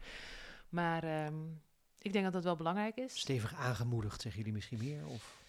[0.68, 1.62] Maar um,
[1.98, 3.18] ik denk dat dat wel belangrijk is.
[3.18, 5.06] Stevig aangemoedigd, zeggen jullie misschien meer?
[5.06, 5.42] Of?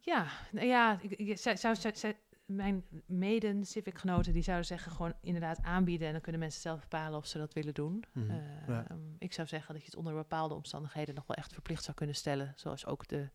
[0.00, 2.14] Ja, nou ja, ik, ik, zou, zou, zou,
[2.48, 7.18] mijn meden, civic-genoten, die zouden zeggen gewoon inderdaad aanbieden en dan kunnen mensen zelf bepalen
[7.18, 8.04] of ze dat willen doen.
[8.12, 8.36] Mhm, Uh,
[8.68, 8.86] ja.
[9.18, 12.14] Ik zou zeggen dat je het onder bepaalde omstandigheden nog wel echt verplicht zou kunnen
[12.14, 13.28] stellen, zoals ook de,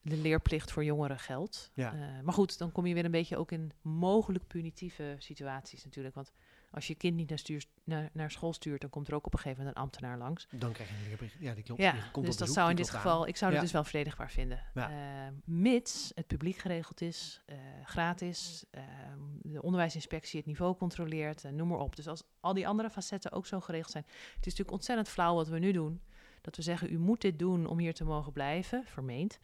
[0.00, 1.70] de leerplicht voor jongeren geldt.
[1.74, 1.94] Ja.
[1.94, 6.14] Uh, maar goed, dan kom je weer een beetje ook in mogelijk punitieve situaties natuurlijk,
[6.14, 6.32] want
[6.70, 9.32] als je kind niet naar, stuur, naar, naar, school stuurt, dan komt er ook op
[9.32, 10.46] een gegeven moment een ambtenaar langs.
[10.50, 11.30] Dan krijg je een.
[11.38, 11.80] Ja, die klopt.
[11.80, 13.28] Ja, die komt dus dat zou in dit geval, aan.
[13.28, 13.64] ik zou het Ja.
[13.64, 14.62] dus wel verdedigbaar vinden.
[14.74, 14.90] Ja.
[14.90, 14.96] Uh,
[15.44, 18.82] mits het publiek geregeld is, uh, gratis, uh,
[19.42, 21.96] de onderwijsinspectie het niveau controleert, en noem maar op.
[21.96, 24.04] Dus als al die andere facetten ook zo geregeld zijn.
[24.06, 26.00] Het is natuurlijk ontzettend flauw wat we nu doen.
[26.40, 29.38] Dat we zeggen, u moet dit doen om hier te mogen blijven, vermeend.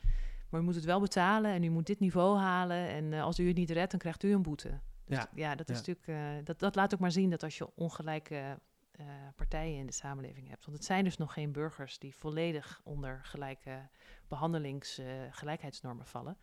[0.48, 2.88] Maar u moet het wel betalen en u moet dit niveau halen.
[2.88, 4.80] En als u het niet redt, dan krijgt u een boete.
[5.06, 5.28] Dus Ja.
[5.34, 5.82] ja, dat, is Ja.
[5.86, 8.58] natuurlijk, uh, dat, dat laat ook maar zien dat als je ongelijke
[9.00, 10.64] uh, partijen in de samenleving hebt.
[10.64, 13.88] Want het zijn dus nog geen burgers die volledig onder gelijke
[14.28, 16.36] behandelings, uh, gelijkheidsnormen vallen.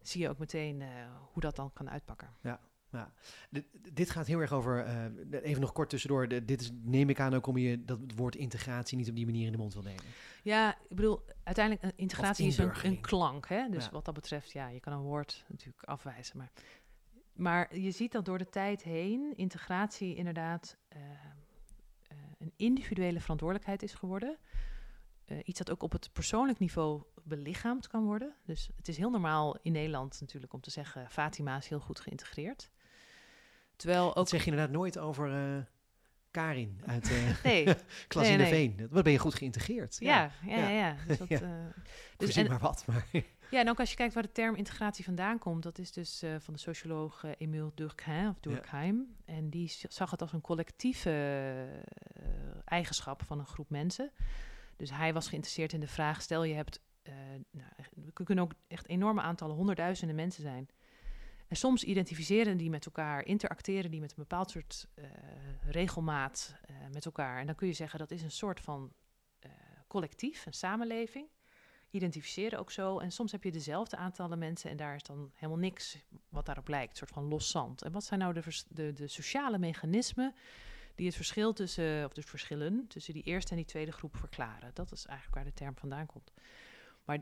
[0.00, 0.88] Zie je ook meteen uh,
[1.32, 2.34] hoe dat dan kan uitpakken.
[2.42, 2.60] Ja.
[2.92, 3.12] Ja.
[3.50, 7.20] Dit, dit gaat heel erg over, uh, even nog kort tussendoor, dit is, neem ik
[7.20, 9.82] aan ook om je dat woord integratie niet op die manier in de mond wil
[9.82, 10.04] nemen.
[10.42, 13.48] Ja, ik bedoel, uiteindelijk integratie is een, een klank.
[13.48, 13.68] Hè?
[13.68, 13.90] Dus Ja.
[13.90, 16.36] wat dat betreft, ja, je kan een woord natuurlijk afwijzen.
[16.38, 16.50] Maar,
[17.38, 21.08] maar je ziet dat door de tijd heen integratie inderdaad uh, uh,
[22.38, 24.36] een individuele verantwoordelijkheid is geworden.
[25.26, 28.34] Uh, iets dat ook op het persoonlijk niveau belichaamd kan worden.
[28.44, 31.10] Dus het is heel normaal in Nederland natuurlijk om te zeggen...
[31.10, 32.70] Fatima is heel goed geïntegreerd.
[33.76, 34.14] Terwijl ook...
[34.14, 35.30] Dat zeg je inderdaad nooit over
[36.30, 37.64] Karin uit uh, Nee,
[38.08, 38.52] Klas Nee, in de nee.
[38.52, 38.88] Veen.
[38.90, 39.96] Wat ben je goed geïntegreerd.
[40.00, 40.56] ja, ja, Ja.
[40.56, 40.68] ja.
[40.68, 40.96] ja.
[41.06, 41.40] Dus dat, Ja.
[41.40, 41.82] eh,
[42.16, 42.84] dus en, maar wat.
[42.86, 43.06] Maar
[43.50, 46.22] ja, en ook als je kijkt waar de term integratie vandaan komt, dat is dus
[46.22, 49.16] eh, van de socioloog eh, Emile Durkheim, of Durkheim.
[49.24, 51.10] En die zag het als een collectieve
[52.12, 52.22] eh,
[52.64, 54.10] eigenschap van een groep mensen.
[54.76, 56.80] Dus hij was geïnteresseerd in de vraag, stel je hebt,
[57.50, 60.68] nou, we kunnen ook echt enorme aantallen, honderdduizenden mensen zijn.
[61.48, 64.88] En soms identificeren die met elkaar, interacteren die met een bepaald soort
[65.66, 66.54] regelmaat
[66.92, 67.40] met elkaar.
[67.40, 68.92] En dan kun je zeggen dat is een soort van
[69.86, 71.28] collectief, een samenleving.
[71.90, 72.98] Identificeren ook zo.
[72.98, 76.68] En soms heb je dezelfde aantallen mensen en daar is dan helemaal niks wat daarop
[76.68, 76.90] lijkt.
[76.90, 77.82] Een soort van los zand.
[77.82, 80.34] En wat zijn nou de, de, de sociale mechanismen
[80.94, 84.70] die het verschil tussen, of dus verschillen tussen die eerste en die tweede groep verklaren?
[84.74, 86.32] Dat is eigenlijk waar de term vandaan komt.
[87.04, 87.18] Maar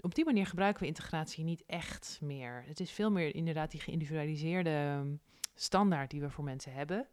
[0.00, 2.64] op die manier gebruiken we integratie niet echt meer.
[2.66, 5.14] Het is veel meer inderdaad die geïndividualiseerde ehm,
[5.54, 7.06] standaard die we voor mensen hebben.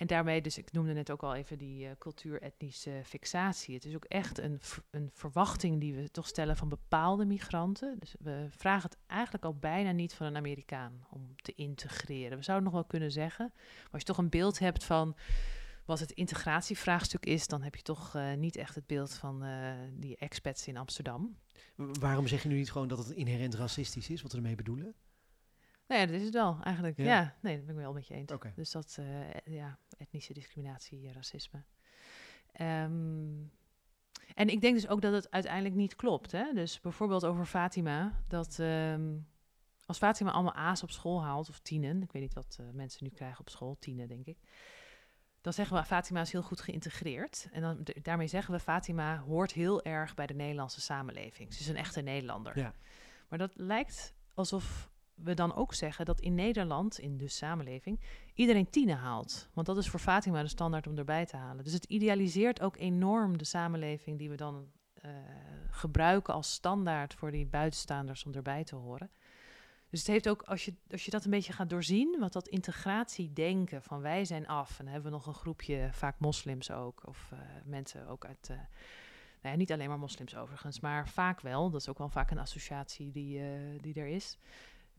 [0.00, 3.74] En daarmee, dus ik noemde net ook al even die eh, cultuur-etnische fixatie.
[3.74, 7.96] Het is ook echt een, een verwachting die we toch stellen van bepaalde migranten.
[7.98, 12.38] Dus we vragen het eigenlijk al bijna niet van een Amerikaan om te integreren.
[12.38, 15.16] We zouden nog wel kunnen zeggen, maar als je toch een beeld hebt van
[15.84, 19.72] wat het integratievraagstuk is, dan heb je toch eh, niet echt het beeld van eh,
[19.92, 21.36] die expats in Amsterdam.
[21.76, 24.94] waarom zeg je nu niet gewoon dat het inherent racistisch is, wat we ermee bedoelen?
[25.90, 26.96] Nou ja, dat is het wel eigenlijk.
[26.96, 27.04] Ja.
[27.04, 28.32] Ja, nee, dat ben ik wel met je eens.
[28.54, 31.62] Dus dat, eh, ja, etnische discriminatie, eh, racisme.
[32.52, 33.42] Ehm,
[34.34, 36.32] en ik denk dus ook dat het uiteindelijk niet klopt.
[36.32, 36.52] Hè?
[36.52, 39.16] Dus bijvoorbeeld over Fatima, dat ehm,
[39.86, 43.04] als Fatima allemaal A's op school haalt, of tienen, ik weet niet wat eh, mensen
[43.04, 44.38] nu krijgen op school, tienen denk ik.
[45.40, 47.48] Dan zeggen we, Fatima is heel goed geïntegreerd.
[47.52, 51.54] En dan, daarmee zeggen we, Fatima hoort heel erg bij de Nederlandse samenleving.
[51.54, 52.58] Ze is een echte Nederlander.
[52.58, 52.74] Ja.
[53.28, 54.90] Maar dat lijkt alsof
[55.22, 58.00] we dan ook zeggen dat in Nederland, in de samenleving,
[58.34, 59.48] iedereen tienen haalt.
[59.54, 61.64] Want dat is voor Fatima de standaard om erbij te halen.
[61.64, 65.10] Dus het idealiseert ook enorm de samenleving die we dan eh,
[65.70, 69.10] gebruiken als standaard voor die buitenstaanders om erbij te horen.
[69.90, 72.48] Dus het heeft ook, als je, als je dat een beetje gaat doorzien, wat dat
[72.48, 74.78] integratiedenken van wij zijn af.
[74.78, 78.48] En dan hebben we nog een groepje, vaak moslims ook, of eh, mensen ook uit,
[78.50, 78.56] eh,
[79.42, 81.70] nou ja, niet alleen maar moslims overigens, maar vaak wel.
[81.70, 83.42] Dat is ook wel vaak een associatie die,
[83.80, 84.38] die er is.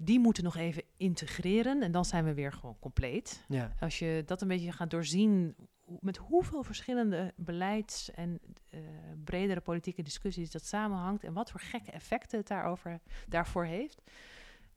[0.03, 3.45] Die moeten nog even integreren en dan zijn we weer gewoon compleet.
[3.47, 3.73] Ja.
[3.79, 5.55] Als je dat een beetje gaat doorzien,
[5.99, 8.39] met hoeveel verschillende beleids- en
[8.69, 8.79] eh,
[9.23, 14.01] bredere politieke discussies dat samenhangt en wat voor gekke effecten het daarover, daarvoor heeft.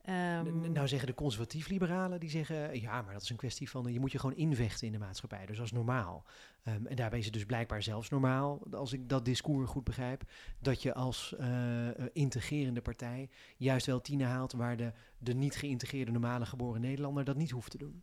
[0.04, 3.92] Ehm, Nou zeggen de conservatief-liberalen, die zeggen, ja, maar dat is een kwestie van, eh,
[3.92, 6.24] je moet je gewoon invechten in de maatschappij, dus dat is normaal.
[6.62, 10.22] Ehm, en daarbij is het dus blijkbaar zelfs normaal, als ik dat discours goed begrijp,
[10.58, 15.56] dat je als eh, eh, integrerende partij juist wel tienen haalt waar de, de niet
[15.56, 18.02] geïntegreerde normale geboren Nederlander dat niet hoeft te doen.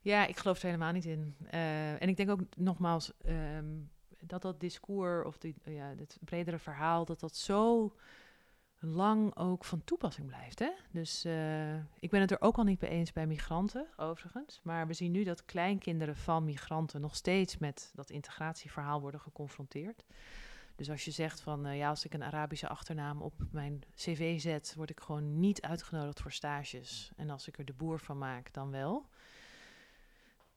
[0.00, 1.34] Ja, ik geloof er helemaal niet in.
[1.98, 3.66] En ik denk ook nogmaals ehm,
[4.20, 7.92] dat dat discours of die, ja, het bredere verhaal, dat dat zo
[8.80, 10.58] lang ook van toepassing blijft.
[10.58, 10.70] Hè?
[10.90, 14.60] Dus eh, ik ben het er ook al niet mee eens bij migranten, overigens.
[14.62, 20.04] Maar we zien nu dat kleinkinderen van migranten nog steeds met dat integratieverhaal worden geconfronteerd.
[20.76, 24.40] Dus als je zegt van eh, ja, als ik een Arabische achternaam op mijn cv
[24.40, 27.12] zet, word ik gewoon niet uitgenodigd voor stages.
[27.16, 29.08] En als ik er de boer van maak, dan wel.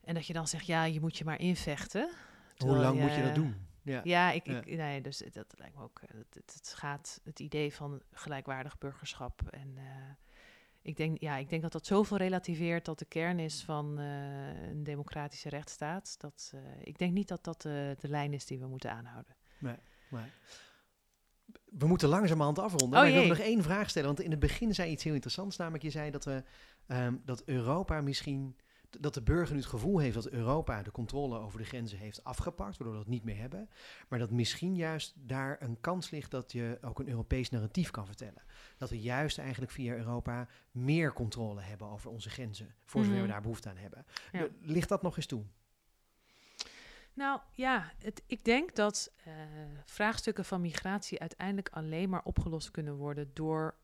[0.03, 2.09] En dat je dan zegt, ja, je moet je maar invechten.
[2.57, 3.67] Hoe lang moet je dat doen?
[3.83, 4.01] Ja.
[4.03, 4.57] Ja, ik, Ja.
[4.57, 6.01] ik, nee, dus dat lijkt me ook.
[6.05, 9.41] Het, het, gaat het idee van gelijkwaardig burgerschap.
[9.49, 9.83] En eh,
[10.81, 14.67] ik, denk, ja, ik denk dat dat zoveel relativeert dat de kern is van eh,
[14.69, 16.15] een democratische rechtsstaat.
[16.19, 19.35] Dat, eh, ik denk niet dat dat de lijn is die we moeten aanhouden.
[19.59, 19.79] Maar
[21.65, 22.99] we moeten langzamerhand afronden.
[22.99, 24.07] Oh, maar ik wil nog één vraag stellen.
[24.07, 25.57] Want in het begin zei je iets heel interessants.
[25.57, 26.43] Namelijk, je zei dat, we,
[26.87, 28.55] ehm, dat Europa misschien...
[28.99, 32.23] Dat de burger nu het gevoel heeft dat Europa de controle over de grenzen heeft
[32.23, 33.69] afgepakt, waardoor we dat niet meer hebben.
[34.07, 38.05] Maar dat misschien juist daar een kans ligt dat je ook een Europees narratief kan
[38.05, 38.41] vertellen.
[38.77, 43.23] Dat we juist eigenlijk via Europa meer controle hebben over onze grenzen, voor zover we
[43.23, 43.31] Mhm.
[43.31, 44.05] daar behoefte aan hebben.
[44.31, 44.47] Ja.
[44.61, 45.43] Ligt dat nog eens toe?
[47.13, 49.33] Nou ja, het, ik denk dat eh,
[49.85, 53.75] vraagstukken van migratie uiteindelijk alleen maar opgelost kunnen worden door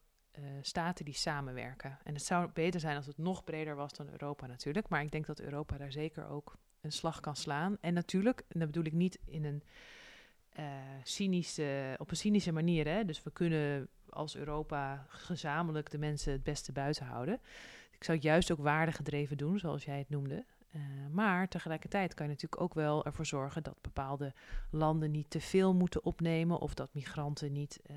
[0.44, 1.98] eh, staten die samenwerken.
[2.04, 4.90] En het zou beter zijn als het nog breder was dan Europa natuurlijk.
[4.90, 7.78] Maar ik denk dat Europa daar zeker ook een slag kan slaan.
[7.82, 9.64] En natuurlijk, en dat bedoel ik niet in een
[10.50, 10.66] eh,
[11.04, 12.88] cynische, op een cynische manier.
[12.88, 13.06] Hè?
[13.06, 17.40] Dus we kunnen als Europa gezamenlijk de mensen het beste buiten houden.
[17.92, 20.46] Ik zou het juist ook waardegedreven doen, zoals jij het noemde.
[20.72, 24.34] Eh, maar tegelijkertijd kan je natuurlijk ook wel ervoor zorgen dat bepaalde
[24.72, 27.96] landen niet te veel moeten opnemen of dat migranten niet eh,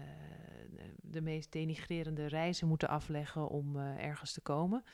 [0.97, 4.85] de meest denigrerende reizen moeten afleggen om eh, ergens te komen.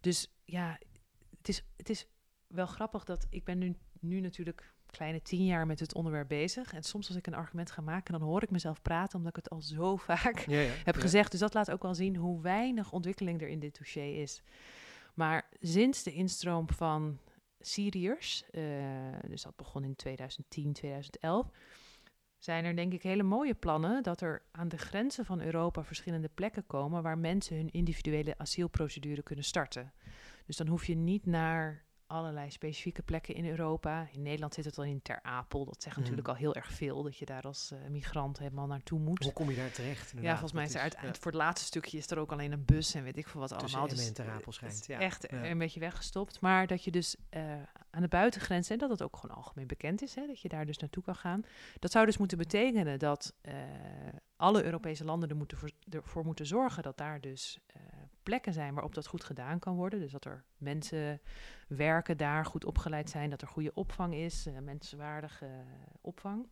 [0.00, 0.78] Dus ja,
[1.38, 2.06] het is, het is
[2.46, 6.72] wel grappig dat ik ben nu, nu natuurlijk kleine tien jaar met het onderwerp bezig.
[6.72, 9.44] En soms als ik een argument ga maken, dan hoor ik mezelf praten omdat ik
[9.44, 11.00] het al zo vaak Ja, ja, heb ja.
[11.00, 11.30] gezegd.
[11.30, 14.42] Dus dat laat ook wel zien hoe weinig ontwikkeling er in dit dossier is.
[15.14, 17.18] Maar sinds de instroom van
[17.60, 18.62] Syriërs, eh,
[19.28, 21.50] dus dat begon in 2010, 2011,
[22.38, 26.30] zijn er denk ik hele mooie plannen dat er aan de grenzen van Europa verschillende
[26.34, 29.92] plekken komen waar mensen hun individuele asielprocedure kunnen starten.
[30.46, 31.84] Dus dan hoef je niet naar
[32.14, 34.08] allerlei specifieke plekken in Europa.
[34.12, 35.64] In Nederland zit het al in Ter Apel.
[35.64, 36.00] Dat zegt Mhm.
[36.00, 39.22] natuurlijk al heel erg veel dat je daar als eh, migrant helemaal naartoe moet.
[39.24, 40.12] Hoe kom je daar terecht?
[40.20, 42.64] Ja, volgens mij is er uit voor het laatste stukje is er ook alleen een
[42.64, 43.96] bus en weet ik veel wat Tussen allemaal.
[43.96, 44.98] Dus Ter Apel schijnt, ja.
[44.98, 45.44] echt Ja.
[45.44, 46.40] een beetje weggestopt.
[46.40, 47.42] Maar dat je dus eh,
[47.90, 50.66] aan de buitengrenzen, en dat het ook gewoon algemeen bekend is, hè, dat je daar
[50.66, 51.42] dus naartoe kan gaan.
[51.78, 53.54] Dat zou dus moeten betekenen dat eh,
[54.36, 57.58] alle Europese landen er moeten voor, ervoor moeten zorgen dat daar dus
[58.24, 60.00] plekken zijn waarop dat goed gedaan kan worden.
[60.00, 61.20] Dus dat er mensen
[61.68, 65.48] werken daar, goed opgeleid zijn, dat er goede opvang is, eh, menswaardige
[66.00, 66.46] opvang.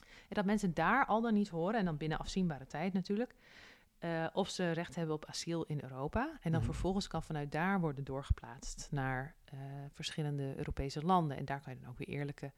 [0.00, 3.34] En dat mensen daar al dan niet horen, en dan binnen afzienbare tijd natuurlijk,
[3.98, 6.38] eh, of ze recht hebben op asiel in Europa.
[6.40, 6.70] En dan Mhm.
[6.70, 9.58] vervolgens kan vanuit daar worden doorgeplaatst naar eh,
[9.92, 11.36] verschillende Europese landen.
[11.36, 12.52] En daar kan je dan ook weer eerlijke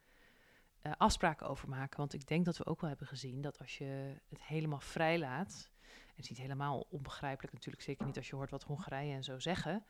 [0.82, 1.96] eh, afspraken over maken.
[1.96, 5.70] Want ik denk dat we ook wel hebben gezien dat als je het helemaal vrijlaat.
[6.14, 9.38] Het is niet helemaal onbegrijpelijk natuurlijk, zeker niet als je hoort wat Hongarije en zo
[9.38, 9.84] zeggen.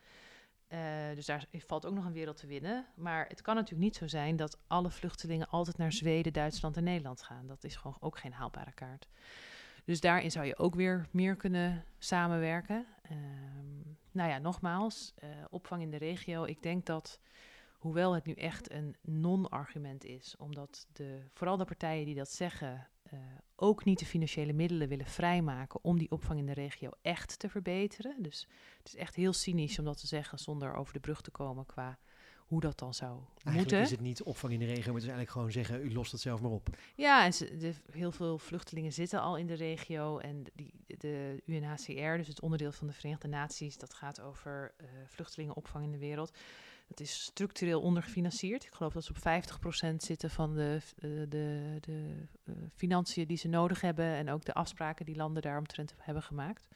[0.67, 2.85] Eh, dus daar valt ook nog een wereld te winnen.
[2.95, 6.83] Maar het kan natuurlijk niet zo zijn dat alle vluchtelingen altijd naar Zweden, Duitsland en
[6.83, 7.47] Nederland gaan.
[7.47, 9.07] Dat is gewoon ook geen haalbare kaart.
[9.85, 12.85] Dus daarin zou je ook weer meer kunnen samenwerken.
[13.01, 16.43] Ehm, nou ja, nogmaals, eh, opvang in de regio.
[16.43, 17.19] Ik denk dat,
[17.77, 22.87] hoewel het nu echt een non-argument is, omdat de, vooral de partijen die dat zeggen,
[23.13, 23.19] eh,
[23.55, 27.49] ook niet de financiële middelen willen vrijmaken om die opvang in de regio echt te
[27.49, 28.15] verbeteren.
[28.19, 28.47] Dus
[28.77, 31.65] het is echt heel cynisch om dat te zeggen zonder over de brug te komen
[31.65, 31.99] qua
[32.53, 33.81] hoe dat dan zou Eigenlijk moeten.
[33.81, 36.11] is het niet opvang in de regio, maar het is eigenlijk gewoon zeggen, u lost
[36.11, 36.69] het zelf maar op.
[36.95, 40.17] Ja, en ze, de, heel veel vluchtelingen zitten al in de regio.
[40.17, 44.87] En die, de UNHCR, dus het onderdeel van de Verenigde Naties, dat gaat over eh,
[45.05, 46.31] vluchtelingenopvang in de wereld.
[46.87, 48.65] Dat is structureel ondergefinancierd.
[48.65, 53.37] Ik geloof dat ze op 50% zitten van de, eh, de, de eh, financiën die
[53.37, 54.05] ze nodig hebben.
[54.05, 56.67] En ook de afspraken die landen daaromtrent hebben gemaakt.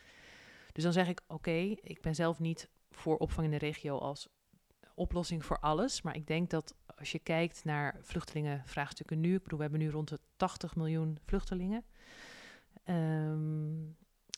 [0.72, 4.28] Dus dan zeg ik, oké, ik ben zelf niet voor opvang in de regio als
[4.96, 6.02] oplossing voor alles.
[6.02, 9.90] Maar ik denk dat als je kijkt naar vluchtelingenvraagstukken nu, ik bedoel, we hebben nu
[9.90, 11.86] rond de 80 miljoen vluchtelingen,
[12.84, 13.76] ehm,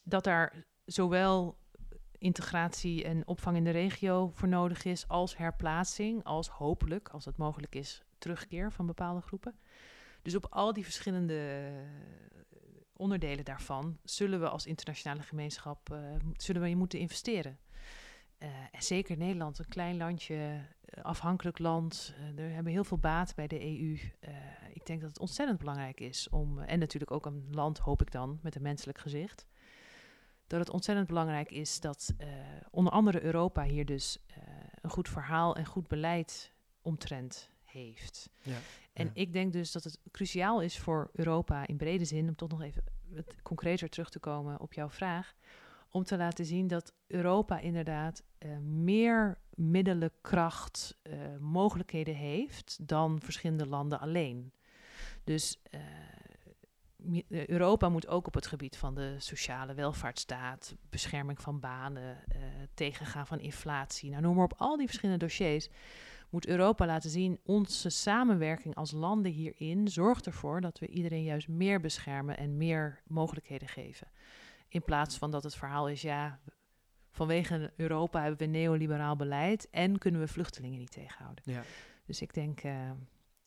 [0.04, 1.58] dat daar zowel
[2.20, 7.38] integratie en opvang in de regio voor nodig is, als herplaatsing, als hopelijk, als het
[7.38, 9.56] mogelijk is, terugkeer van bepaalde groepen.
[10.22, 11.72] Dus op al die verschillende
[13.00, 17.60] onderdelen daarvan zullen we als internationale gemeenschap uh, zullen we moeten investeren.
[18.40, 20.62] Uh, en zeker Nederland, een klein landje,
[21.02, 22.14] afhankelijk land.
[22.20, 24.00] Uh, er hebben heel veel baat bij de EU.
[24.74, 28.12] ik denk dat het ontzettend belangrijk is om, en natuurlijk ook een land, hoop ik
[28.12, 29.48] dan, met een menselijk gezicht.
[30.50, 32.14] Dat het ontzettend belangrijk is dat
[32.72, 34.20] onder andere Europa hier dus
[34.82, 38.30] een goed verhaal en goed beleid omtrent heeft.
[38.41, 38.58] Ja,
[38.93, 39.12] en ja.
[39.14, 42.62] ik denk dus dat het cruciaal is voor Europa in brede zin, om toch nog
[42.62, 45.36] even wat concreter terug te komen op jouw vraag,
[45.89, 53.22] om te laten zien dat Europa inderdaad uh, meer middelen, kracht, uh, mogelijkheden heeft dan
[53.22, 54.52] verschillende landen alleen.
[55.24, 55.62] Dus
[57.30, 62.41] Europa moet ook op het gebied van de sociale welvaartsstaat, bescherming van banen, eh,
[62.74, 65.70] tegengaan van inflatie, nou noem maar op, al die verschillende dossiers
[66.30, 71.47] moet Europa laten zien, onze samenwerking als landen hierin zorgt ervoor dat we iedereen juist
[71.47, 74.08] meer beschermen en meer mogelijkheden geven.
[74.68, 76.39] In plaats van dat het verhaal is, ja,
[77.12, 81.43] vanwege Europa hebben we neoliberaal beleid en kunnen we vluchtelingen niet tegenhouden.
[81.47, 81.64] Ja.
[82.06, 82.91] Dus ik denk uh,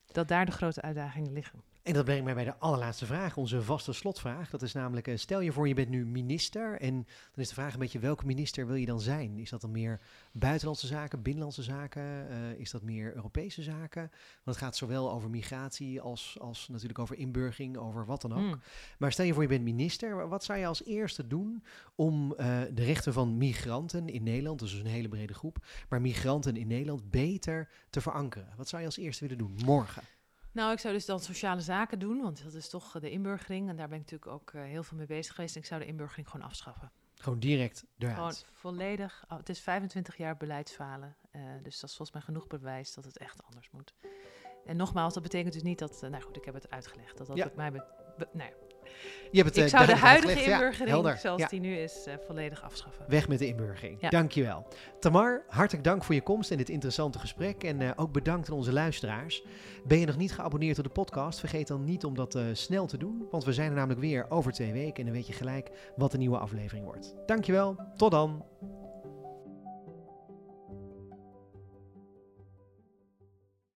[0.06, 1.62] dat daar de grote uitdagingen liggen.
[1.82, 4.50] En dat brengt mij bij de allerlaatste vraag, onze vaste slotvraag.
[4.50, 7.54] Dat is namelijk, uh, stel je voor je bent nu minister en dan is de
[7.54, 9.38] vraag een beetje, welke minister wil je dan zijn?
[9.38, 10.00] Is dat dan meer
[10.32, 12.02] buitenlandse zaken, binnenlandse zaken?
[12.02, 14.00] Uh, is dat meer Europese zaken?
[14.44, 18.54] Want het gaat zowel over migratie als, als natuurlijk over inburgering, over wat dan ook.
[18.54, 18.60] Mm.
[18.98, 21.64] Maar stel je voor je bent minister, wat zou je als eerste doen
[21.94, 22.36] om uh,
[22.72, 27.10] de rechten van migranten in Nederland, dus een hele brede groep, maar migranten in Nederland
[27.10, 28.52] beter te verankeren?
[28.56, 30.02] Wat zou je als eerste willen doen morgen?
[30.52, 33.68] Nou, ik zou dus dan sociale zaken doen, want dat is toch de inburgering.
[33.68, 35.54] En daar ben ik natuurlijk ook uh, heel veel mee bezig geweest.
[35.54, 36.90] En ik zou de inburgering gewoon afschaffen.
[37.14, 38.14] Gewoon direct eruit?
[38.16, 39.24] Gewoon volledig.
[39.28, 41.16] Oh, het is 25 jaar beleidsfalen.
[41.32, 43.94] Uh, dus dat is volgens mij genoeg bewijs dat het echt anders moet.
[44.66, 46.00] En nogmaals, dat betekent dus niet dat...
[46.04, 47.18] Uh, nou goed, ik heb het uitgelegd.
[47.18, 47.50] Dat dat Ja.
[47.56, 47.72] mij...
[47.72, 47.84] Be,
[48.18, 48.56] be, nou ja,
[49.30, 51.48] Je hebt het, Ik eh, zou de huidige inburgering, zoals Ja.
[51.48, 53.04] die nu is, eh, volledig afschaffen.
[53.08, 54.00] Weg met de inburgering.
[54.00, 54.08] Ja.
[54.08, 54.66] Dankjewel.
[55.00, 57.64] Tamar, hartelijk dank voor je komst en dit interessante gesprek.
[57.64, 59.44] En eh, ook bedankt aan onze luisteraars.
[59.84, 61.38] Ben je nog niet geabonneerd op de podcast?
[61.38, 63.26] Vergeet dan niet om dat snel te doen.
[63.30, 64.94] Want we zijn er namelijk weer over twee weken.
[64.96, 67.14] En dan weet je gelijk wat de nieuwe aflevering wordt.
[67.26, 67.76] Dankjewel.
[67.96, 68.44] Tot dan.